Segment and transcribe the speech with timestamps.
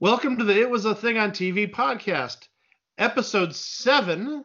[0.00, 2.46] Welcome to the It Was a Thing on TV podcast,
[2.98, 4.44] episode seven,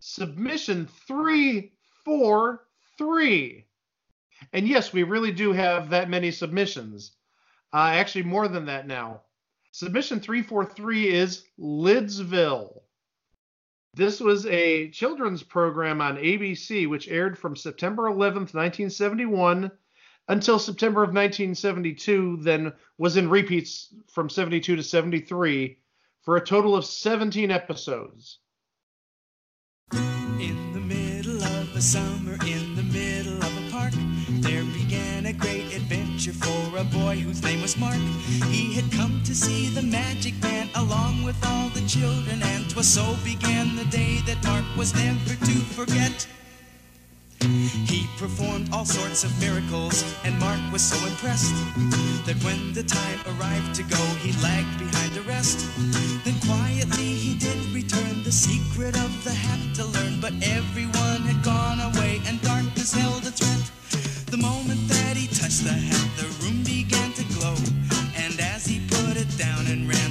[0.00, 3.64] submission 343.
[4.52, 7.12] And yes, we really do have that many submissions.
[7.72, 9.20] Uh, actually, more than that now.
[9.70, 12.80] Submission 343 is Lidsville.
[13.94, 19.70] This was a children's program on ABC, which aired from September 11th, 1971
[20.28, 25.78] until September of 1972, then was in repeats from 72 to 73
[26.22, 28.38] for a total of 17 episodes.
[29.92, 33.94] In the middle of a summer, in the middle of a park,
[34.42, 37.96] there began a great adventure for a boy whose name was Mark.
[38.50, 42.92] He had come to see the magic man along with all the children, and 'twas
[42.92, 46.26] so began the day that Mark was never to forget.
[47.40, 51.54] He performed all sorts of miracles, and Mark was so impressed
[52.26, 55.66] that when the time arrived to go, he lagged behind the rest.
[56.24, 61.42] Then quietly he did return the secret of the hat to learn, but everyone had
[61.44, 63.70] gone away, and darkness held its threat.
[64.26, 67.56] The moment that he touched the hat, the room began to glow,
[68.16, 70.07] and as he put it down and ran,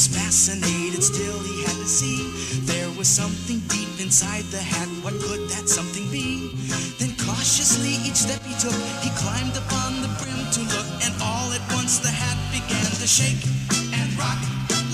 [0.00, 2.24] was fascinated, still he had to see
[2.64, 4.88] there was something deep inside the hat.
[5.04, 6.56] What could that something be?
[6.98, 11.52] Then cautiously each step he took, he climbed upon the brim to look, and all
[11.52, 13.44] at once the hat began to shake
[13.92, 14.40] and rock.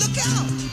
[0.00, 0.65] Look out!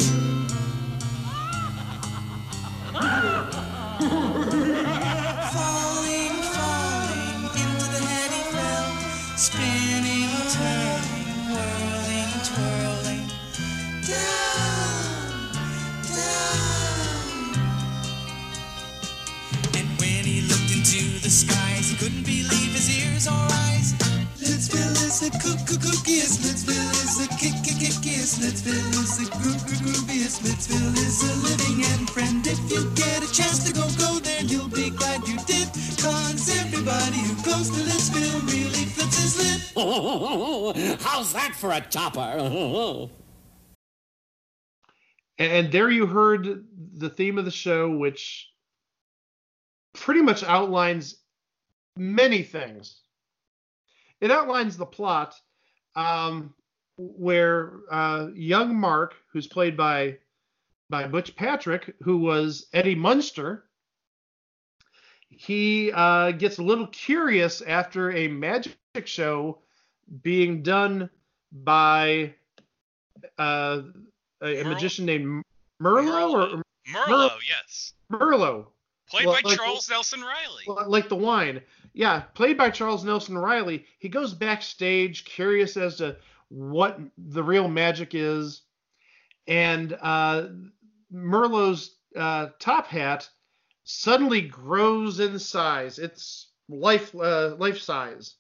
[25.44, 29.26] Lidsville is the coo coo cookiest, Lidsville is the kick kick kickiest, Lidsville is the
[29.43, 32.48] goo goo grooviest, Lidsville is a living and friend.
[32.48, 35.67] If you get a chance to go go there, you'll be glad you did.
[36.02, 39.59] Cause everybody who goes to Lidsville really flips his lid.
[41.02, 43.09] How's that for a topper?
[45.39, 48.52] And there you heard the theme of the show, which
[49.93, 51.15] pretty much outlines
[51.98, 53.02] many things.
[54.23, 55.36] It outlines the plot
[55.98, 56.54] um,
[56.95, 60.17] where uh, young Mark, who's played by
[60.89, 63.66] by Butch Patrick, who was Eddie Munster,
[65.28, 69.60] he uh, gets a little curious after a magic show
[70.22, 71.10] being done
[71.52, 72.33] by
[73.38, 73.82] uh,
[74.42, 75.44] a, a magician named
[75.82, 77.92] Merlo or Merlot, yes.
[78.10, 78.67] Merlo,
[79.10, 80.88] Played Well, by like- Charles Nelson Reilly.
[80.88, 81.62] Like the wine.
[81.93, 83.86] Yeah, played by Charles Nelson Reilly.
[83.99, 86.17] He goes backstage, curious as to
[86.49, 88.64] what the real magic is,
[89.48, 90.48] and uh,
[91.11, 93.30] Merlot's uh, top hat
[93.83, 95.99] suddenly grows in size.
[95.99, 98.36] It's life uh, life size,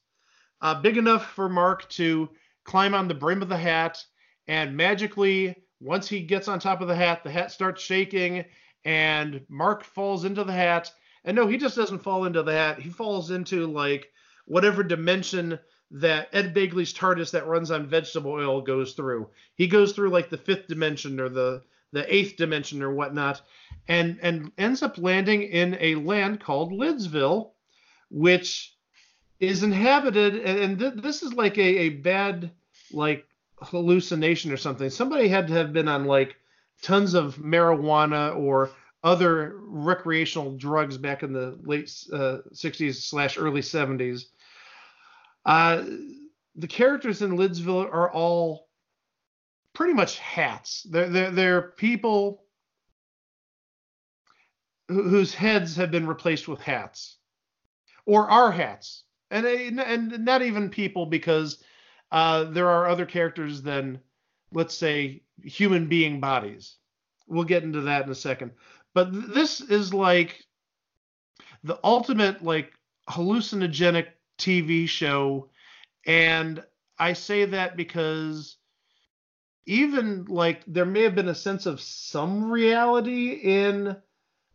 [0.61, 2.29] uh, big enough for Mark to
[2.63, 4.03] climb on the brim of the hat,
[4.47, 8.45] and magically, once he gets on top of the hat, the hat starts shaking,
[8.85, 10.91] and Mark falls into the hat.
[11.25, 12.79] And no, he just doesn't fall into that.
[12.79, 14.11] He falls into like
[14.45, 15.59] whatever dimension
[15.91, 19.29] that Ed Begley's TARDIS that runs on vegetable oil goes through.
[19.55, 21.61] He goes through like the fifth dimension or the
[21.91, 23.41] the eighth dimension or whatnot,
[23.87, 27.51] and and ends up landing in a land called Lidsville,
[28.09, 28.75] which
[29.39, 30.35] is inhabited.
[30.35, 32.51] And, and th- this is like a, a bad
[32.91, 33.27] like
[33.61, 34.89] hallucination or something.
[34.89, 36.35] Somebody had to have been on like
[36.81, 38.71] tons of marijuana or
[39.03, 44.25] other recreational drugs back in the late uh, 60s slash early 70s.
[45.45, 45.83] Uh,
[46.55, 48.69] the characters in Lidsville are all
[49.73, 50.83] pretty much hats.
[50.89, 52.43] They're they're, they're people
[54.87, 57.17] who- whose heads have been replaced with hats,
[58.05, 61.63] or are hats, and and not even people because
[62.11, 63.99] uh, there are other characters than
[64.51, 66.77] let's say human being bodies.
[67.27, 68.51] We'll get into that in a second.
[68.93, 70.43] But th- this is like
[71.63, 72.73] the ultimate like
[73.09, 74.07] hallucinogenic
[74.37, 75.49] TV show
[76.05, 76.63] and
[76.97, 78.57] I say that because
[79.65, 83.95] even like there may have been a sense of some reality in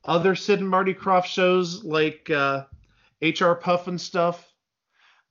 [0.04, 2.64] other Sid and Marty Krofft shows like uh,
[3.20, 4.38] HR Pufnstuf,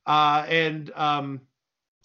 [0.06, 1.40] uh, and um,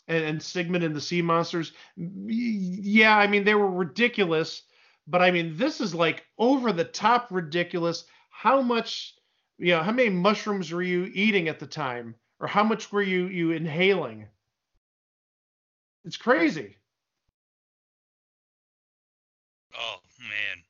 [0.07, 1.73] and, and Sigmund and the Sea Monsters.
[1.95, 4.63] Yeah, I mean they were ridiculous,
[5.07, 9.15] but I mean this is like over the top ridiculous, how much,
[9.57, 13.01] you know, how many mushrooms were you eating at the time, or how much were
[13.01, 14.27] you you inhaling?
[16.05, 16.77] It's crazy.
[19.77, 20.63] Oh man,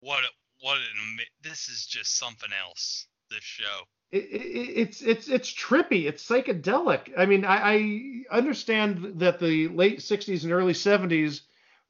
[0.00, 0.28] what a,
[0.60, 3.06] what an this is just something else.
[3.30, 3.82] This show.
[4.12, 6.06] It, it, it's it's it's trippy.
[6.06, 7.10] It's psychedelic.
[7.16, 11.40] I mean, I, I understand that the late '60s and early '70s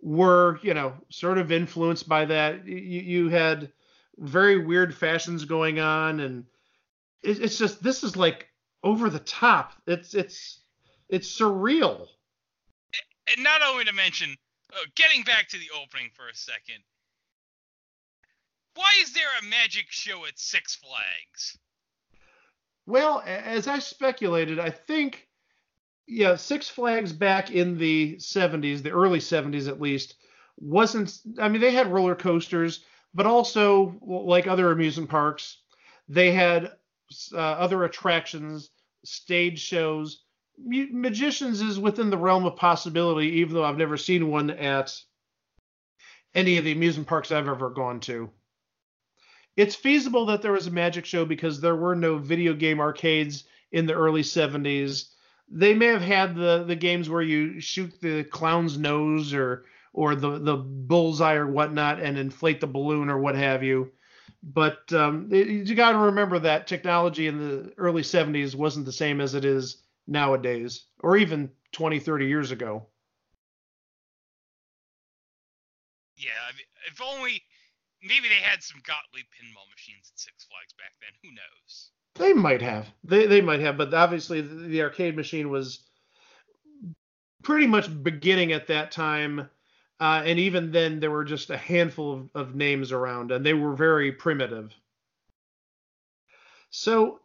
[0.04, 2.66] were, you know, sort of influenced by that.
[2.66, 3.72] You, you had
[4.18, 6.44] very weird fashions going on, and
[7.22, 8.48] it, it's just this is like
[8.84, 9.72] over the top.
[9.86, 10.60] It's it's
[11.08, 12.06] it's surreal.
[13.34, 14.36] And not only to mention,
[14.74, 16.82] uh, getting back to the opening for a second.
[18.74, 21.56] Why is there a magic show at Six Flags?
[22.86, 25.26] Well, as I speculated, I think,
[26.06, 30.14] yeah, Six Flags back in the 70s, the early 70s at least,
[30.56, 32.84] wasn't, I mean, they had roller coasters,
[33.14, 35.58] but also, like other amusement parks,
[36.08, 36.72] they had
[37.32, 38.70] uh, other attractions,
[39.04, 40.22] stage shows.
[40.58, 44.94] Magicians is within the realm of possibility, even though I've never seen one at
[46.34, 48.30] any of the amusement parks I've ever gone to
[49.56, 53.44] it's feasible that there was a magic show because there were no video game arcades
[53.72, 55.10] in the early 70s.
[55.48, 60.14] They may have had the the games where you shoot the clown's nose or or
[60.14, 63.92] the the bullseye or whatnot and inflate the balloon or what have you.
[64.42, 69.22] But um, you got to remember that technology in the early 70s wasn't the same
[69.22, 72.86] as it is nowadays, or even 20, 30 years ago.
[76.16, 77.42] Yeah, I mean, if only
[78.02, 81.12] maybe they had some Gottlieb pinball machines at Six Flags back then.
[81.22, 81.90] Who knows?
[82.16, 82.86] They might have.
[83.02, 85.80] They they might have, but obviously the, arcade machine was
[87.42, 89.48] pretty much beginning at that time,
[90.00, 93.54] uh, and even then there were just a handful of, of names around, and they
[93.54, 94.72] were very primitive.
[96.70, 97.20] So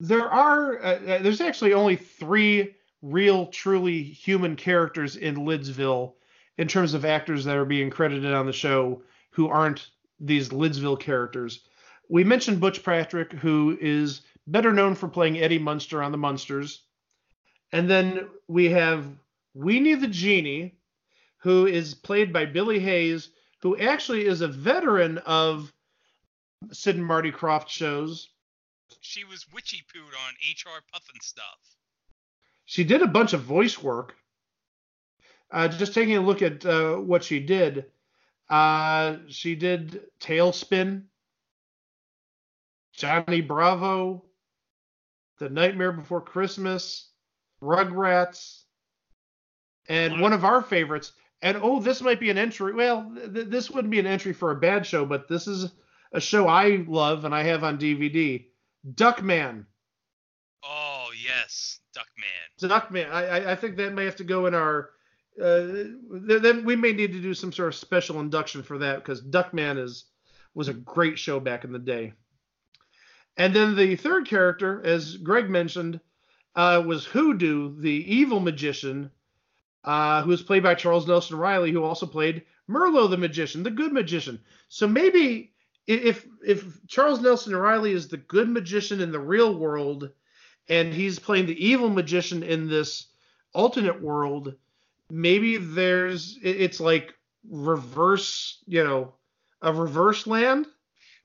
[0.00, 6.14] there are uh, uh, there's actually only three real truly human characters in Lidsville
[6.58, 9.88] in terms of actors that are being credited on the show who aren't
[10.20, 11.60] these Lidsville characters.
[12.08, 16.82] We mentioned Butch Patrick, who is better known for playing Eddie Munster on the Munsters.
[17.72, 19.06] And then we have
[19.56, 20.78] Weenie the Genie,
[21.38, 25.72] who is played by Billie Hayes, who actually is a veteran of
[26.72, 28.28] Sid and Marty Krofft shows.
[29.00, 31.76] She was witchy pooed on HR Pufnstuf.
[32.64, 34.14] She did a bunch of voice work.
[35.50, 37.86] Uh, just taking a look at uh, what she did,
[38.50, 41.04] uh, she did TaleSpin,
[42.98, 44.24] Johnny Bravo,
[45.38, 47.10] The Nightmare Before Christmas,
[47.62, 48.62] Rugrats,
[49.88, 51.12] and one of our favorites.
[51.40, 52.74] And oh, this might be an entry.
[52.74, 55.70] Well, th- this wouldn't be an entry for a bad show, but this is
[56.12, 58.46] a show I love and I have on DVD.
[58.94, 59.64] Duckman.
[60.64, 62.68] Oh yes, Duckman.
[62.68, 63.10] Duckman.
[63.12, 64.90] I, I- think that may have to go in our.
[65.40, 69.22] Uh, then we may need to do some sort of special induction for that because
[69.22, 70.06] Duckman is
[70.54, 72.12] was a great show back in the day.
[73.38, 76.00] And then the third character, as Greg mentioned,
[76.56, 79.12] uh, was Hoodoo, the evil magician,
[79.84, 83.70] uh, who was played by Charles Nelson Reilly, who also played Merlot the magician, the
[83.70, 84.40] good magician.
[84.68, 85.52] So maybe
[85.86, 90.10] if if Charles Nelson Reilly is the good magician in the real world,
[90.68, 93.06] and he's playing the evil magician in this
[93.54, 94.54] alternate world,
[95.10, 97.14] maybe there's it's like
[97.48, 99.14] reverse, you know,
[99.62, 100.66] a reverse land.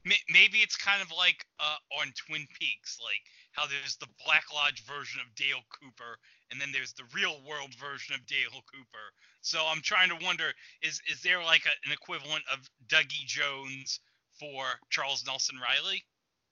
[0.06, 3.22] May- Maybe it's kind of like uh, on Twin Peaks, like
[3.54, 6.18] how there's the Black Lodge version of Dale Cooper,
[6.52, 9.08] and then there's the real world version of Dale Cooper.
[9.42, 14.00] So I'm trying to wonder, is is there like a, an equivalent of Dougie Jones
[14.40, 16.04] for Charles Nelson Reilly?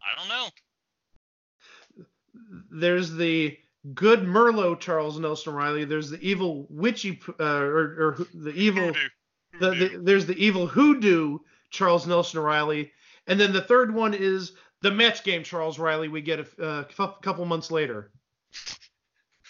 [0.02, 0.48] I don't know.
[2.72, 3.58] There's the
[3.94, 5.86] good Merlot Charles Nelson Reilly.
[5.86, 9.10] There's the evil witchy uh, or, or the evil Hoodoo.
[9.60, 11.40] the, the, there's the evil hoodoo
[11.72, 12.92] Charles Nelson Reilly,
[13.32, 16.10] and then the third one is the match game Charles Reilly.
[16.10, 16.84] We get a uh,
[17.22, 18.12] couple months later.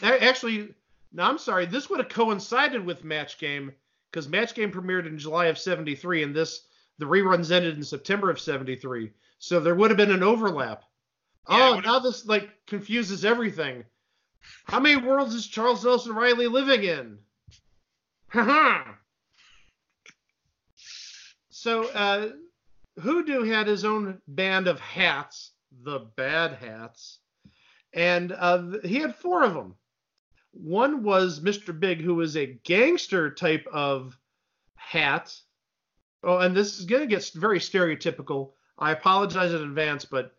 [0.04, 0.76] Actually,
[1.12, 1.66] no, I'm sorry.
[1.66, 3.72] This would have coincided with Match Game
[4.12, 6.68] because Match Game premiered in July of '73, and this
[7.00, 9.12] the reruns ended in September of '73.
[9.40, 10.84] So there would have been an overlap.
[11.50, 13.84] Yeah, oh, now this like confuses everything.
[14.66, 17.18] How many worlds is Charles Nelson Reilly living in?
[18.28, 18.94] Haha.
[21.50, 22.30] So uh,
[23.00, 25.52] Hoodoo had his own band of hats,
[25.84, 27.20] the Bad Hats,
[27.94, 29.76] and uh, he had four of them.
[30.52, 31.78] One was Mr.
[31.78, 34.18] Big, who was a gangster type of
[34.76, 35.34] hat.
[36.24, 38.52] Oh, and this is going to get very stereotypical.
[38.78, 40.36] I apologize in advance, but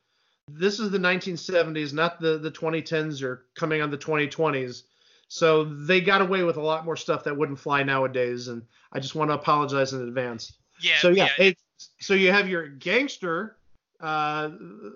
[0.48, 4.82] this is the 1970s, not the the 2010s or coming on the 2020s.
[5.28, 9.00] So they got away with a lot more stuff that wouldn't fly nowadays, and I
[9.00, 10.52] just want to apologize in advance.
[10.80, 10.98] Yeah.
[10.98, 11.44] so yeah, yeah.
[11.46, 11.58] it,
[12.00, 13.56] so you have your gangster,
[14.00, 14.50] uh,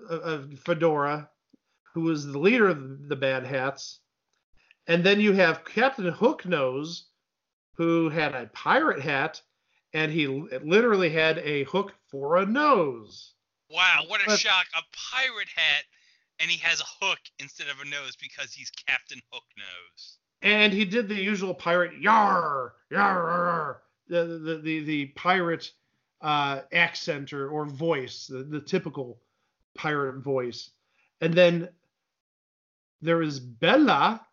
[0.09, 1.29] uh, Fedora,
[1.93, 3.99] who was the leader of the Bad Hats,
[4.87, 7.03] and then you have Captain Hooknose,
[7.73, 9.41] who had a pirate hat,
[9.93, 13.33] and he literally had a hook for a nose.
[13.69, 14.65] Wow, what a But- shock!
[14.75, 15.83] A pirate hat,
[16.39, 20.17] and he has a hook instead of a nose because he's Captain Hooknose.
[20.41, 25.71] And he did the usual pirate yar yar, yar the, the the the pirate
[26.21, 29.19] uh, accent or, or voice, the, the typical
[29.75, 30.71] pirate voice.
[31.21, 31.69] And then
[33.01, 34.25] there is Bella,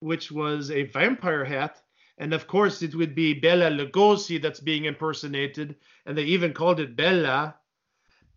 [0.00, 1.80] which was a vampire hat.
[2.18, 5.76] And of course, it would be Bela Lugosi that's being impersonated.
[6.06, 7.56] And they even called it Bella.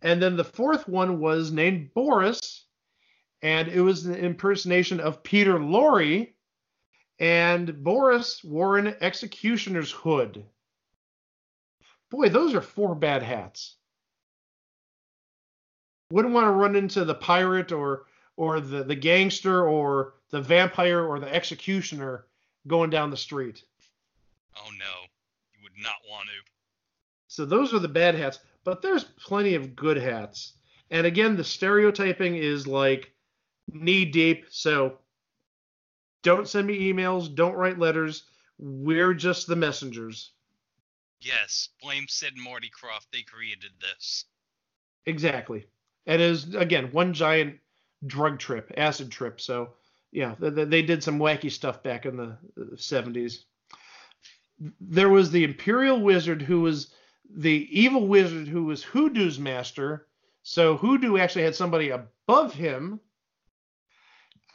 [0.01, 2.65] And then the fourth one was named Boris.
[3.41, 6.29] And it was an impersonation of Peter Lorre.
[7.19, 10.45] And Boris wore an executioner's hood.
[12.13, 13.73] Boy, those are four bad hats.
[16.11, 18.05] Wouldn't want to run into the pirate or
[18.37, 22.27] or the, the gangster or the vampire or the executioner
[22.67, 23.63] going down the street.
[24.55, 25.07] Oh no,
[25.55, 26.51] you would not want to.
[27.29, 30.53] So those are the bad hats, but there's plenty of good hats.
[30.91, 33.11] And again, the stereotyping is like
[33.71, 34.45] knee deep.
[34.51, 34.99] So
[36.21, 38.25] don't send me emails, don't write letters.
[38.59, 40.29] We're just the messengers.
[41.23, 43.07] Yes, blame Sid and Morty Krofft.
[43.11, 44.25] They created this.
[45.05, 45.65] Exactly.
[46.05, 47.59] It is again one giant
[48.05, 49.39] drug trip, acid trip.
[49.39, 49.73] So
[50.11, 53.45] yeah, they, they did some wacky stuff back in the uh, 70s.
[54.79, 56.93] There was the Imperial Wizard who was
[57.35, 60.07] the evil wizard who was Hoodoo's master.
[60.43, 62.99] So Hoodoo actually had somebody above him.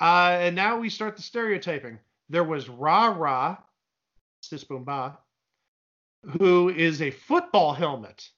[0.01, 1.99] Uh, and now we start the stereotyping.
[2.29, 3.57] There was Ra Ra,
[4.43, 5.19] Sis Boom Ba,
[6.25, 8.29] who is a football helmet.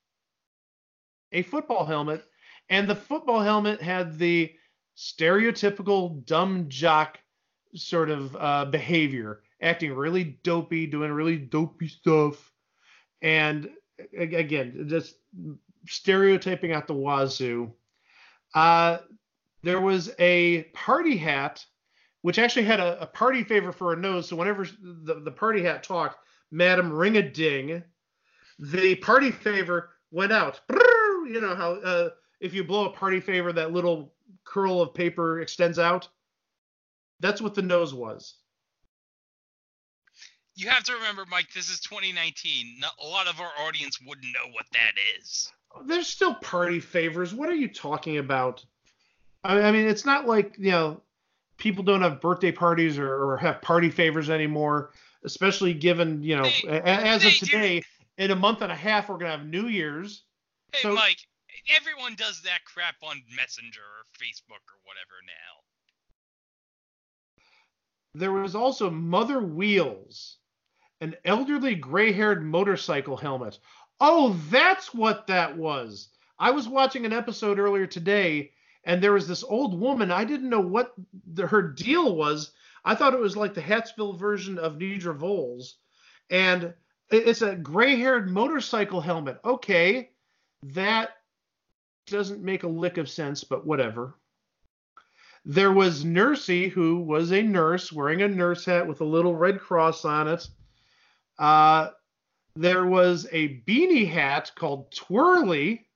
[1.33, 2.25] A football helmet.
[2.69, 4.53] And the football helmet had the
[4.97, 7.19] stereotypical dumb jock
[7.75, 12.53] sort of uh, behavior, acting really dopey, doing really dopey stuff.
[13.23, 13.71] And
[14.17, 15.17] again, just
[15.87, 17.73] stereotyping out the wazoo.
[18.55, 18.99] Uh,
[19.63, 21.65] there was a party hat,
[22.23, 24.29] which actually had a, a party favor for a nose.
[24.29, 26.19] So whenever the, the party hat talked,
[26.51, 27.83] Madam Ring a Ding,
[28.59, 30.61] the party favor went out.
[30.71, 32.09] You know how uh,
[32.41, 34.13] if you blow a party favor, that little
[34.45, 36.09] curl of paper extends out.
[37.21, 38.35] That's what the nose was.
[40.57, 42.81] You have to remember, Mike, this is 2019.
[42.81, 45.51] Not, a lot of our audience wouldn't know what that is.
[45.87, 47.33] There's still party favors.
[47.33, 48.65] What are you talking about?
[49.45, 51.01] I, I mean, it's not like you know
[51.57, 54.91] people don't have birthday parties or, or have party favors anymore.
[55.25, 57.83] Especially given you know, a- as they of today,
[58.17, 60.23] in a month and a half, we're gonna have New Year's.
[60.73, 61.19] Hey, So- Mike,
[61.77, 65.63] everyone does that crap on Messenger or Facebook or whatever now.
[68.15, 70.39] There was also Mother Wheels,
[71.01, 73.59] an elderly gray haired motorcycle helmet.
[74.01, 76.09] Oh, that's what that was.
[76.39, 78.53] I was watching an episode earlier today,
[78.85, 80.11] and there was this old woman.
[80.11, 80.95] I didn't know what
[81.35, 82.53] the, her deal was.
[82.85, 85.75] I thought it was like the Hatsville version of Nidra Voles.
[86.31, 86.75] And
[87.11, 89.41] it's a gray haired motorcycle helmet.
[89.45, 90.11] Okay,
[90.63, 91.11] that
[92.07, 94.15] doesn't make a lick of sense, but whatever.
[95.45, 99.59] There was Nursey, who was a nurse wearing a nurse hat with a little red
[99.59, 100.47] cross on it.
[101.39, 101.91] Uh,
[102.57, 105.87] there was a beanie hat called Twirly,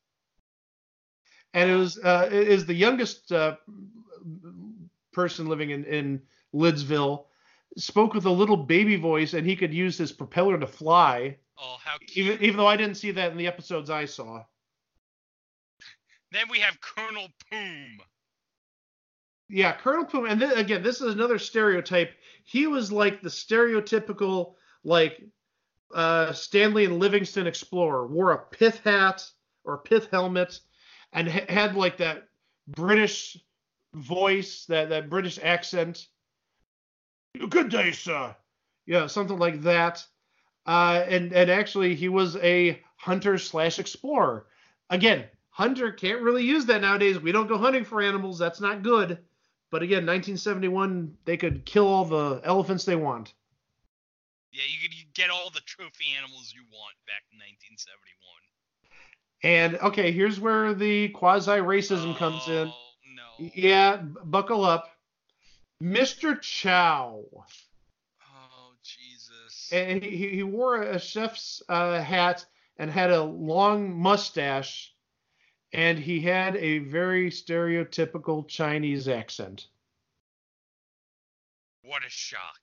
[1.53, 3.57] and it was uh, is the youngest uh,
[5.13, 6.23] person living in in
[6.55, 7.25] Lidsville.
[7.77, 11.37] Spoke with a little baby voice, and he could use his propeller to fly.
[11.59, 12.27] Oh, how cute.
[12.27, 14.45] Even even though I didn't see that in the episodes I saw.
[16.31, 17.99] Then we have Colonel Poom.
[19.49, 22.13] Yeah, Colonel Puma, and then, again, this is another stereotype.
[22.45, 25.23] He was like the stereotypical, like
[25.95, 29.25] uh, Stanley and Livingston explorer, wore a pith hat
[29.65, 30.61] or pith helmet,
[31.13, 32.29] and ha- had like that
[32.69, 33.37] British
[33.95, 36.09] voice, that that British accent.
[37.49, 38.35] Good day, sir.
[38.87, 40.05] Yeah, something like that.
[40.67, 44.47] Uh, and and actually, he was a hunter slash explorer.
[44.91, 47.19] Again, hunter can't really use that nowadays.
[47.21, 48.39] We don't go hunting for animals.
[48.39, 49.19] That's not good.
[49.71, 53.35] But again, 1971, they could kill all the elephants they want.
[54.53, 58.15] Yeah, you could get all the trophy animals you want back in 1971.
[59.43, 62.69] And okay, here's where the quasi racism comes in.
[62.69, 62.75] Oh,
[63.17, 63.51] No.
[63.55, 64.94] Yeah, buckle up.
[65.83, 66.41] Mr.
[66.41, 67.25] Chow.
[68.23, 69.71] Oh Jesus.
[69.73, 72.45] And he, he- wore a chef's uh, hat
[72.79, 74.95] and had a long mustache,
[75.73, 79.67] and he had a very stereotypical Chinese accent.
[81.83, 82.61] What a shock.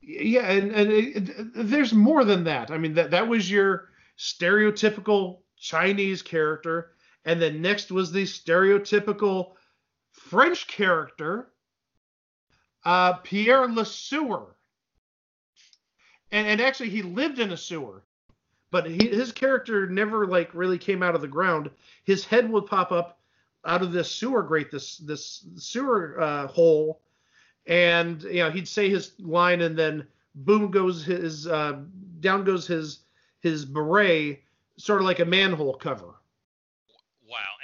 [0.00, 2.70] Yeah, and, and it, it- there's more than that.
[2.70, 6.92] I mean, that that was your stereotypical Chinese character,
[7.24, 9.52] and then next was the stereotypical
[10.12, 11.50] French character,
[12.84, 14.54] uh, Pierre Le Sueur.
[16.30, 18.02] And and actually, he lived in a sewer,
[18.70, 21.70] but he, his character never like really came out of the ground.
[22.04, 23.18] His head would pop up
[23.64, 27.00] out of this sewer grate, this this sewer uh, hole,
[27.66, 31.80] and you know he'd say his line and then boom goes his uh,
[32.20, 33.00] down goes his
[33.40, 34.42] his beret
[34.76, 36.14] sort of like a manhole cover.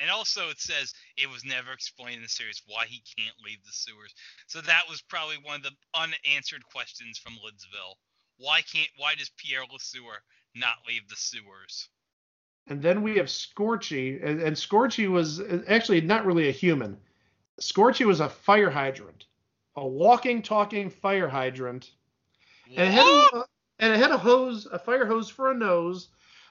[0.01, 3.63] And also it says it was never explained in the series why he can't leave
[3.65, 4.15] the sewers.
[4.47, 7.95] So that was probably one of the unanswered questions from Lidsville.
[8.39, 10.19] Why can't why does Pierre LeSueur
[10.55, 11.89] not leave the sewers?
[12.67, 16.97] and then we have scorchy and, and scorchy was actually not really a human
[17.61, 19.27] scorchy was a fire hydrant
[19.77, 21.91] a walking talking fire hydrant
[22.75, 23.45] and it had a,
[23.79, 26.09] and it had a hose, a fire hose for a nose.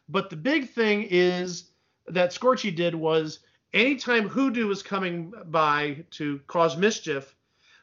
[0.10, 1.72] But the big thing is
[2.08, 3.40] that Scorchy did was
[3.74, 7.36] anytime Hoodoo was coming by to cause mischief,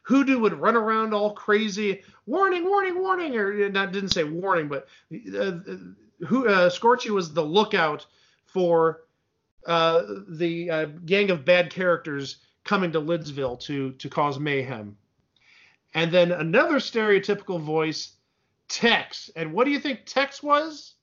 [0.02, 4.88] Hoodoo would run around all crazy, warning, warning, warning, or not didn't say warning, but
[5.12, 5.52] uh,
[6.26, 8.06] who uh, Scorchy was the lookout
[8.46, 9.02] for
[9.66, 14.96] uh, the uh, gang of bad characters coming to Lidsville to to cause mayhem.
[15.94, 18.12] And then another stereotypical voice,
[18.68, 19.30] Tex.
[19.34, 20.94] And what do you think Tex was?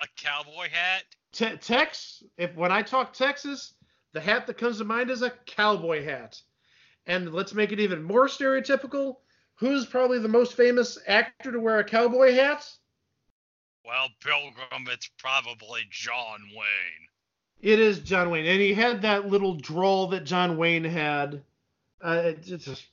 [0.00, 1.04] A cowboy hat?
[1.34, 3.74] Te- Tex, if when I talk Texas,
[4.12, 6.40] the hat that comes to mind is a cowboy hat.
[7.06, 9.16] And let's make it even more stereotypical.
[9.56, 12.68] Who's probably the most famous actor to wear a cowboy hat?
[13.84, 17.08] Well, Pilgrim, it's probably John Wayne.
[17.60, 21.42] It is John Wayne, and he had that little drawl that John Wayne had.
[22.00, 22.86] Uh, it's just,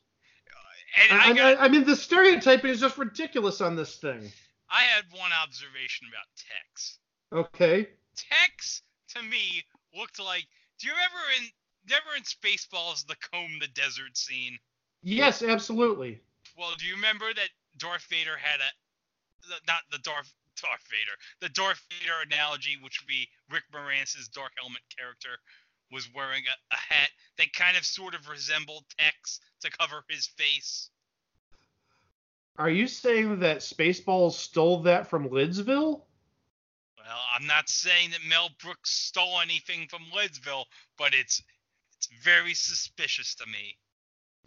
[1.10, 4.32] And I, I, got, I, I mean, the stereotyping is just ridiculous on this thing.
[4.69, 6.97] I had one observation about Tex.
[7.32, 7.89] Okay.
[8.15, 8.82] Tex
[9.15, 9.63] to me
[9.95, 10.45] looked like.
[10.80, 11.50] Do you remember in
[11.89, 14.58] never in Spaceballs the comb the desert scene?
[15.04, 16.19] Yes, absolutely.
[16.58, 18.69] Well, do you remember that Darth Vader had a
[19.67, 24.52] not the Darth Darth Vader the Darth Vader analogy, which would be Rick Moranis' Dark
[24.60, 25.39] Helmet character
[25.91, 30.28] was wearing a, a hat that kind of sort of resembled Tex to cover his
[30.28, 30.89] face.
[32.58, 36.04] Are you saying that Spaceballs stole that from Lidsville?
[37.41, 41.41] I'm not saying that Mel Brooks stole anything from Lidsville, but it's
[41.97, 43.77] it's very suspicious to me.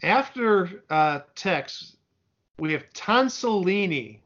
[0.01, 1.97] After uh, Tex,
[2.57, 4.19] we have Tonsillini.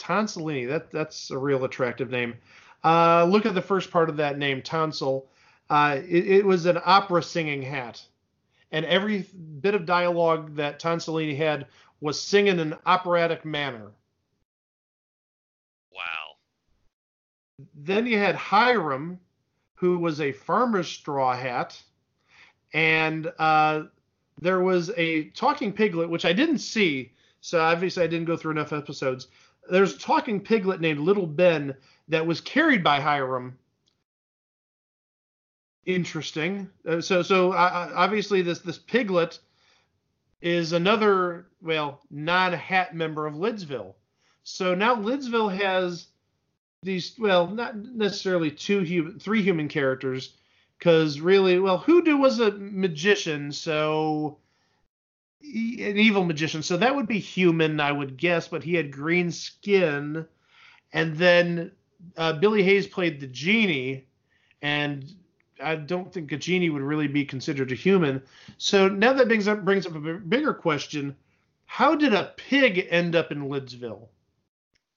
[0.00, 2.34] Tonsillini, that that's a real attractive name.
[2.82, 5.28] Uh, look at the first part of that name, tonsil.
[5.68, 8.02] Uh, it, it was an opera singing hat,
[8.72, 9.24] and every
[9.60, 11.66] bit of dialogue that Tonsillini had
[12.00, 13.92] was sing in an operatic manner.
[15.94, 16.30] Wow.
[17.74, 19.18] Then you had Hiram,
[19.74, 21.80] who was a farmer's straw hat,
[22.72, 23.84] and uh,
[24.40, 28.52] there was a talking piglet, which I didn't see, so obviously I didn't go through
[28.52, 29.28] enough episodes.
[29.70, 31.74] There's a talking piglet named Little Ben
[32.08, 33.58] that was carried by Hiram.
[35.86, 36.70] Interesting.
[36.86, 39.38] Uh, so, so uh, obviously this this piglet
[40.40, 43.94] is another well non-hat member of Lidsville.
[44.42, 46.08] So now Lidsville has
[46.82, 50.32] these well not necessarily two human three human characters
[50.78, 54.38] because really well Hoodoo was a magician so
[55.42, 59.30] an evil magician so that would be human I would guess but he had green
[59.30, 60.26] skin.
[60.92, 61.72] And then
[62.16, 64.06] uh, Billie Hayes played the genie
[64.62, 65.04] and
[65.62, 68.22] I don't think a genie would really be considered a human.
[68.56, 71.14] So now that brings up brings up a bigger question.
[71.66, 74.08] How did a pig end up in Lidsville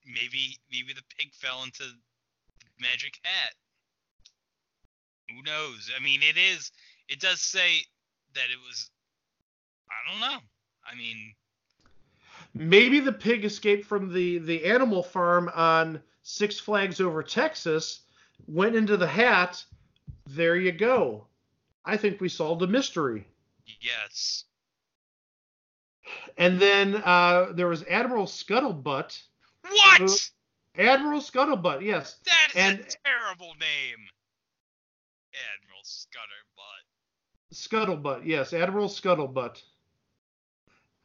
[0.06, 3.54] Maybe maybe the pig fell into the magic hat.
[5.30, 5.90] Who knows?
[5.96, 6.70] I mean, it is.
[7.08, 7.84] It does say
[8.34, 8.90] that it was.
[9.90, 10.38] I don't know.
[10.86, 11.34] I mean,
[12.54, 18.00] maybe the pig escaped from the the animal farm on Six Flags over Texas,
[18.46, 19.64] went into the hat.
[20.26, 21.26] There you go.
[21.84, 23.26] I think we solved a mystery.
[23.80, 24.44] yes.
[26.36, 29.20] And then uh, there was Admiral Scuttlebutt.
[29.68, 30.30] What?
[30.76, 32.18] Admiral Scuttlebutt, yes.
[32.24, 34.08] That is And- a terrible name.
[35.54, 36.84] Admiral Scutterbutt.
[37.52, 39.62] Scuttlebutt, yes, Admiral Scuttlebutt.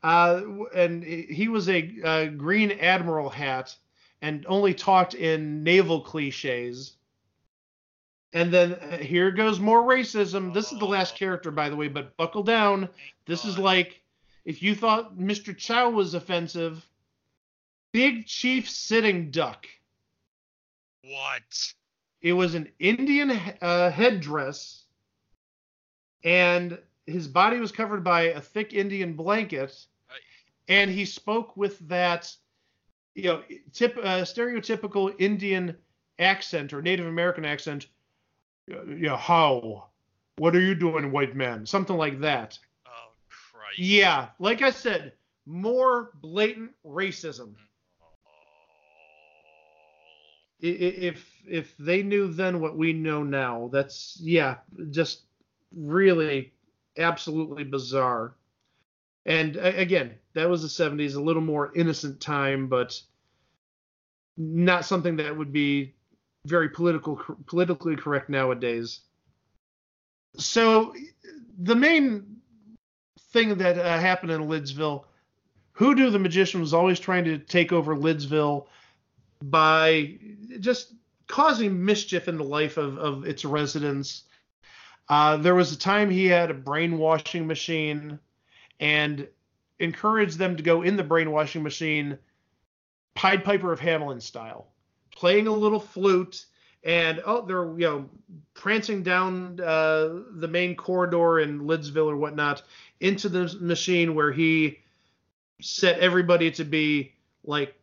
[0.02, 0.42] Uh,
[0.74, 3.76] and he was a uh, Green Admiral hat
[4.22, 6.96] and only talked in naval cliches.
[8.32, 10.54] And then uh, here goes more racism.
[10.54, 12.88] This is the last character, by the way, but buckle down.
[13.26, 14.02] This is like
[14.46, 15.56] if you thought Mr.
[15.56, 16.86] Chow was offensive,
[17.92, 19.66] Big Chief Sitting Duck.
[21.04, 21.74] What?
[22.22, 24.84] It was an Indian uh, headdress,
[26.24, 30.20] and his body was covered by a thick Indian blanket, Right.
[30.68, 32.32] and he spoke with that,
[33.16, 35.76] you know, tip, uh, stereotypical Indian
[36.20, 37.88] accent or Native American accent.
[38.72, 39.86] Uh, Yeah, how?
[40.38, 41.66] What are you doing, white man?
[41.66, 42.60] Something like that.
[42.86, 43.80] Oh Christ.
[43.80, 45.14] Yeah, like I said,
[45.46, 47.56] more blatant racism.
[47.58, 47.62] I-
[50.62, 54.58] If if they knew then what we know now, that's yeah,
[54.92, 55.24] just
[55.74, 56.52] really
[56.98, 58.36] absolutely bizarre.
[59.26, 63.00] And again, that was the 70s, a little more innocent time, but
[64.38, 65.94] not something that would be
[66.46, 69.02] very political politically correct nowadays.
[70.38, 70.94] So
[71.60, 72.38] the main
[73.32, 75.04] thing that uh, happened in Lidsville,
[75.74, 78.68] Hoodoo the magician was always trying to take over Lidsville
[79.44, 80.18] by
[80.60, 80.94] just
[81.28, 84.24] causing mischief in the life of, of its residents.
[85.08, 88.20] Uh, there was a time he had a brainwashing machine
[88.80, 89.28] and
[89.80, 92.18] encouraged them to go in the brainwashing machine,
[93.16, 94.68] Pied Piper of Hamelin style,
[95.16, 96.46] playing a little flute.
[96.84, 98.10] And oh, they're you know
[98.54, 102.64] prancing down uh, the main corridor in Lidsville or whatnot
[103.02, 104.80] into the machine where he
[105.60, 107.76] set everybody to be like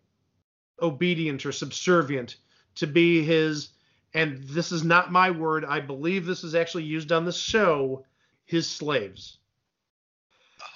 [0.80, 2.36] obedient or subservient
[2.74, 3.70] to be his
[4.14, 8.04] and this is not my word i believe this is actually used on the show
[8.44, 9.38] his slaves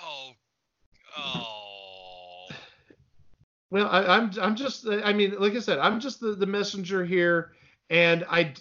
[0.02, 0.32] Oh.
[1.16, 2.48] Oh.
[3.70, 7.04] well I, i'm i'm just i mean like i said i'm just the, the messenger
[7.04, 7.52] here
[7.90, 8.52] and i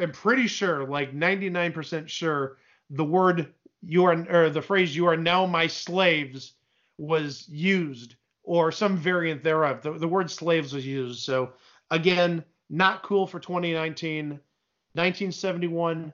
[0.00, 2.56] am pretty sure like 99% sure
[2.90, 6.54] the word you are or the phrase you are now my slaves
[6.98, 8.16] was used
[8.50, 9.80] or some variant thereof.
[9.80, 11.20] The, the word slaves was used.
[11.20, 11.52] So
[11.88, 16.12] again not cool for 2019 1971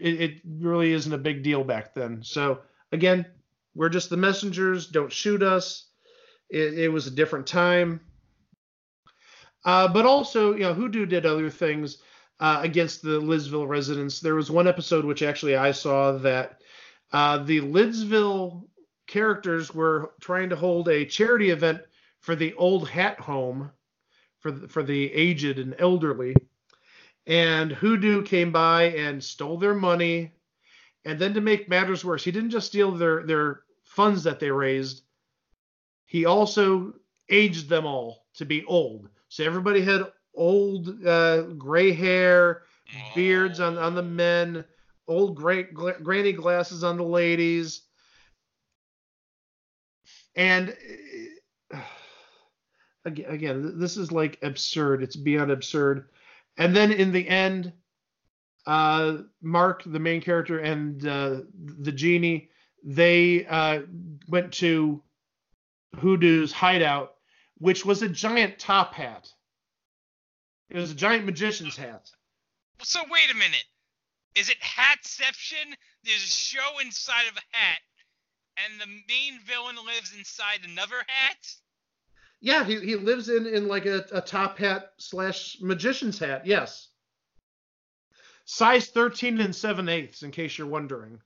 [0.00, 2.24] it, it really isn't a big deal back then.
[2.24, 3.26] So again
[3.76, 4.88] we're just the messengers.
[4.88, 5.86] Don't shoot us.
[6.50, 8.00] It, it was a different time.
[9.64, 11.98] Uh, but also you know hoodoo did other things
[12.40, 14.18] uh, against the lidsville residents.
[14.18, 16.58] There was one episode which actually i saw that
[17.12, 18.64] uh, the lidsville
[19.06, 21.80] characters were trying to hold a charity event
[22.20, 23.70] for the old hat home
[24.38, 26.34] for the, for the aged and elderly.
[27.26, 30.32] And hoodoo came by and stole their money.
[31.04, 34.50] And then to make matters worse he didn't just steal their their funds that they
[34.50, 35.02] raised.
[36.06, 36.94] He also
[37.28, 39.08] aged them all to be old.
[39.28, 42.62] So everybody had old uh, gray hair
[43.14, 44.64] beards on on the men
[45.06, 45.64] old gla-
[46.02, 47.82] granny glasses on the ladies
[50.36, 50.76] and
[51.72, 51.78] uh,
[53.04, 56.08] again, again this is like absurd it's beyond absurd
[56.56, 57.72] and then in the end
[58.66, 61.40] uh mark the main character and uh
[61.82, 62.50] the genie
[62.82, 63.80] they uh
[64.28, 65.02] went to
[65.96, 67.14] hoodoo's hideout
[67.58, 69.28] which was a giant top hat
[70.70, 72.10] it was a giant magician's hat
[72.82, 73.64] So wait a minute.
[74.34, 75.74] Is it Hatception?
[76.02, 77.78] There's a show inside of a hat,
[78.58, 81.36] and the main villain lives inside another hat?
[82.40, 86.46] Yeah, he, he lives in in like a, a top hat slash magician's hat.
[86.46, 86.88] Yes.
[88.44, 91.18] Size 13 and 7 eighths, in case you're wondering.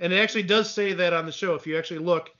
[0.00, 1.54] And it actually does say that on the show.
[1.54, 2.30] If you actually look,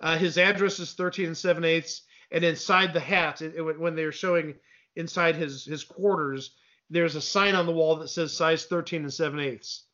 [0.00, 3.96] uh, his address is 13 and 7 eighths, and inside the hat, it, it- when
[3.96, 4.54] they're showing
[4.96, 6.54] inside his his quarters,
[6.88, 9.86] there's a sign on the wall that says size 13 and 7 eighths.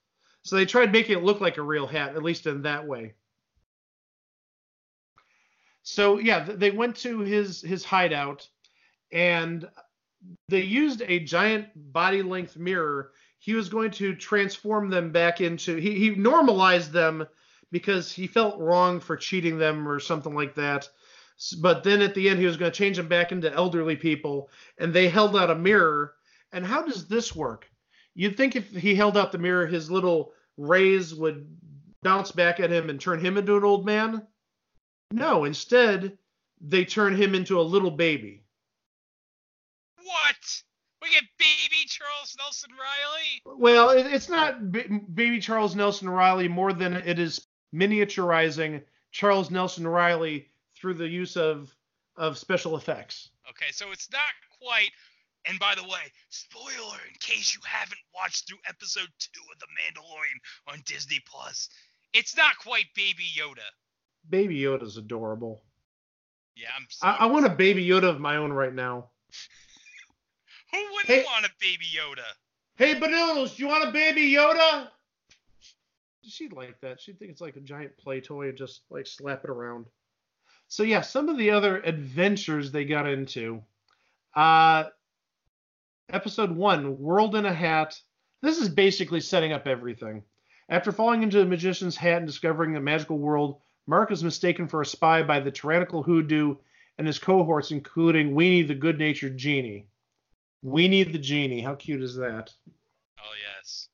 [0.47, 3.15] So they tried making it look like a real hat, at least in that way.
[5.83, 8.49] So yeah, they went to his his hideout,
[9.11, 9.69] and
[10.49, 13.11] they used a giant body length mirror.
[13.41, 17.27] He was going to transform them back into he he normalized them
[17.73, 20.89] because he felt wrong for cheating them or something like that.
[21.61, 24.49] But then at the end, he was going to change them back into elderly people,
[24.79, 26.15] and they held out a mirror.
[26.53, 27.69] And how does this work?
[28.15, 31.47] You'd think if he held out the mirror, his little rays would
[32.03, 34.27] bounce back at him and turn him into an old man.
[35.13, 36.19] No, instead,
[36.61, 38.45] they turn him into a little baby.
[40.03, 40.63] What?
[41.03, 43.59] We get baby Charles Nelson Reilly?
[43.59, 49.51] Well, it, it's not b- baby Charles Nelson Reilly more than it is miniaturizing Charles
[49.51, 51.75] Nelson Reilly through the use of
[52.17, 53.31] of special effects.
[53.49, 54.21] Okay, so it's not
[54.61, 54.91] quite.
[55.49, 59.67] And by the way, spoiler in case you haven't watched through episode two of The
[59.67, 61.69] Mandalorian on Disney Plus,
[62.13, 63.63] it's not quite Baby Yoda.
[64.29, 65.63] Baby Yoda's adorable.
[66.57, 66.87] Yeah, I'm.
[67.03, 69.11] I, I want a Baby Yoda of my own right now.
[70.73, 72.25] Who wouldn't Hey- want a Baby Yoda?
[72.77, 74.89] Hey, Banoodles, do you want a Baby Yoda?
[76.23, 77.01] She'd like that.
[77.01, 79.87] She'd think it's like a giant play toy and just like slap it around.
[80.69, 83.63] So yeah, some of the other adventures they got into.
[84.35, 84.85] Uh
[86.11, 88.01] episode one, World in a Hat.
[88.43, 90.23] This is basically setting up everything.
[90.69, 94.81] After falling into the magician's hat and discovering the magical world, Mark is mistaken for
[94.81, 96.57] a spy by the tyrannical hoodoo
[96.99, 99.87] and his cohorts, including Weenie the good-natured genie.
[100.65, 101.61] Weenie the genie.
[101.61, 102.53] How cute is that?
[103.19, 103.89] Oh yes.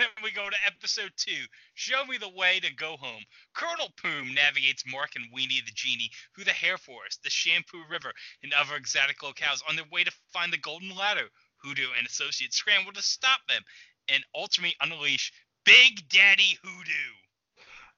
[0.00, 1.44] Then, we go to episode two.
[1.74, 3.22] Show me the way to go home.
[3.52, 8.10] Colonel Poom navigates Mark and Weenie the Genie through the Hair Forest, the Shampoo River,
[8.42, 11.28] and other exotic locales on their way to find the Golden Ladder.
[11.62, 13.60] Hoodoo and associates scramble to stop them
[14.08, 15.34] and ultimately unleash
[15.66, 17.12] Big Daddy Hoodoo.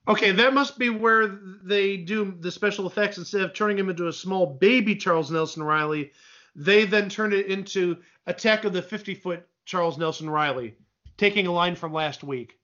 [0.09, 4.09] Okay, that must be where they do the special effects instead of turning him into
[4.09, 6.11] a small baby Charles Nelson Reilly.
[6.57, 10.75] They then turn it into Attack of the 50 foot Charles Nelson Reilly,
[11.22, 12.58] taking a line from last week.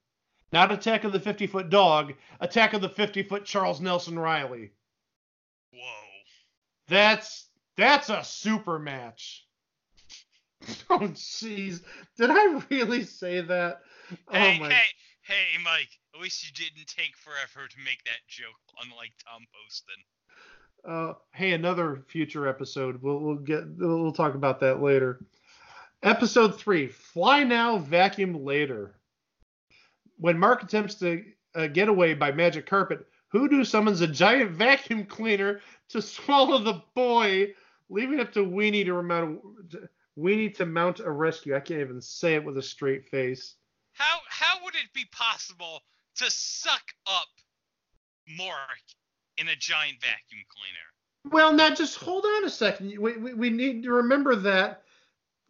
[0.53, 4.73] Not Attack of the 50 foot dog, Attack of the 50 foot Charles Nelson Reilly.
[5.73, 5.79] Whoa.
[6.89, 9.45] That's that's a super match.
[10.91, 11.83] Oh jeez,
[12.17, 13.81] did I really say that?
[14.29, 14.71] Hey, oh my.
[14.71, 14.89] hey,
[15.23, 15.89] hey, Mike.
[16.13, 18.49] At least you didn't take forever to make that joke,
[18.83, 20.03] unlike Tom Poston.
[20.85, 23.01] Uh, hey, another future episode.
[23.01, 25.21] We'll we'll get we'll talk about that later.
[26.03, 28.95] Episode three: Fly now, vacuum later.
[30.17, 35.05] When Mark attempts to uh, get away by magic carpet, Hoodoo summons a giant vacuum
[35.05, 37.55] cleaner to swallow the boy,
[37.89, 39.41] leaving up to Weenie to mount
[40.17, 41.57] Weenie to mount a rescue.
[41.57, 43.57] I can't even say it with a straight face.
[43.93, 45.81] How how would it be possible
[46.17, 47.29] to suck up
[48.37, 48.83] Mark
[49.37, 51.35] in a giant vacuum cleaner?
[51.35, 52.99] Well, now just hold on a second.
[52.99, 54.85] We, we, we need to remember that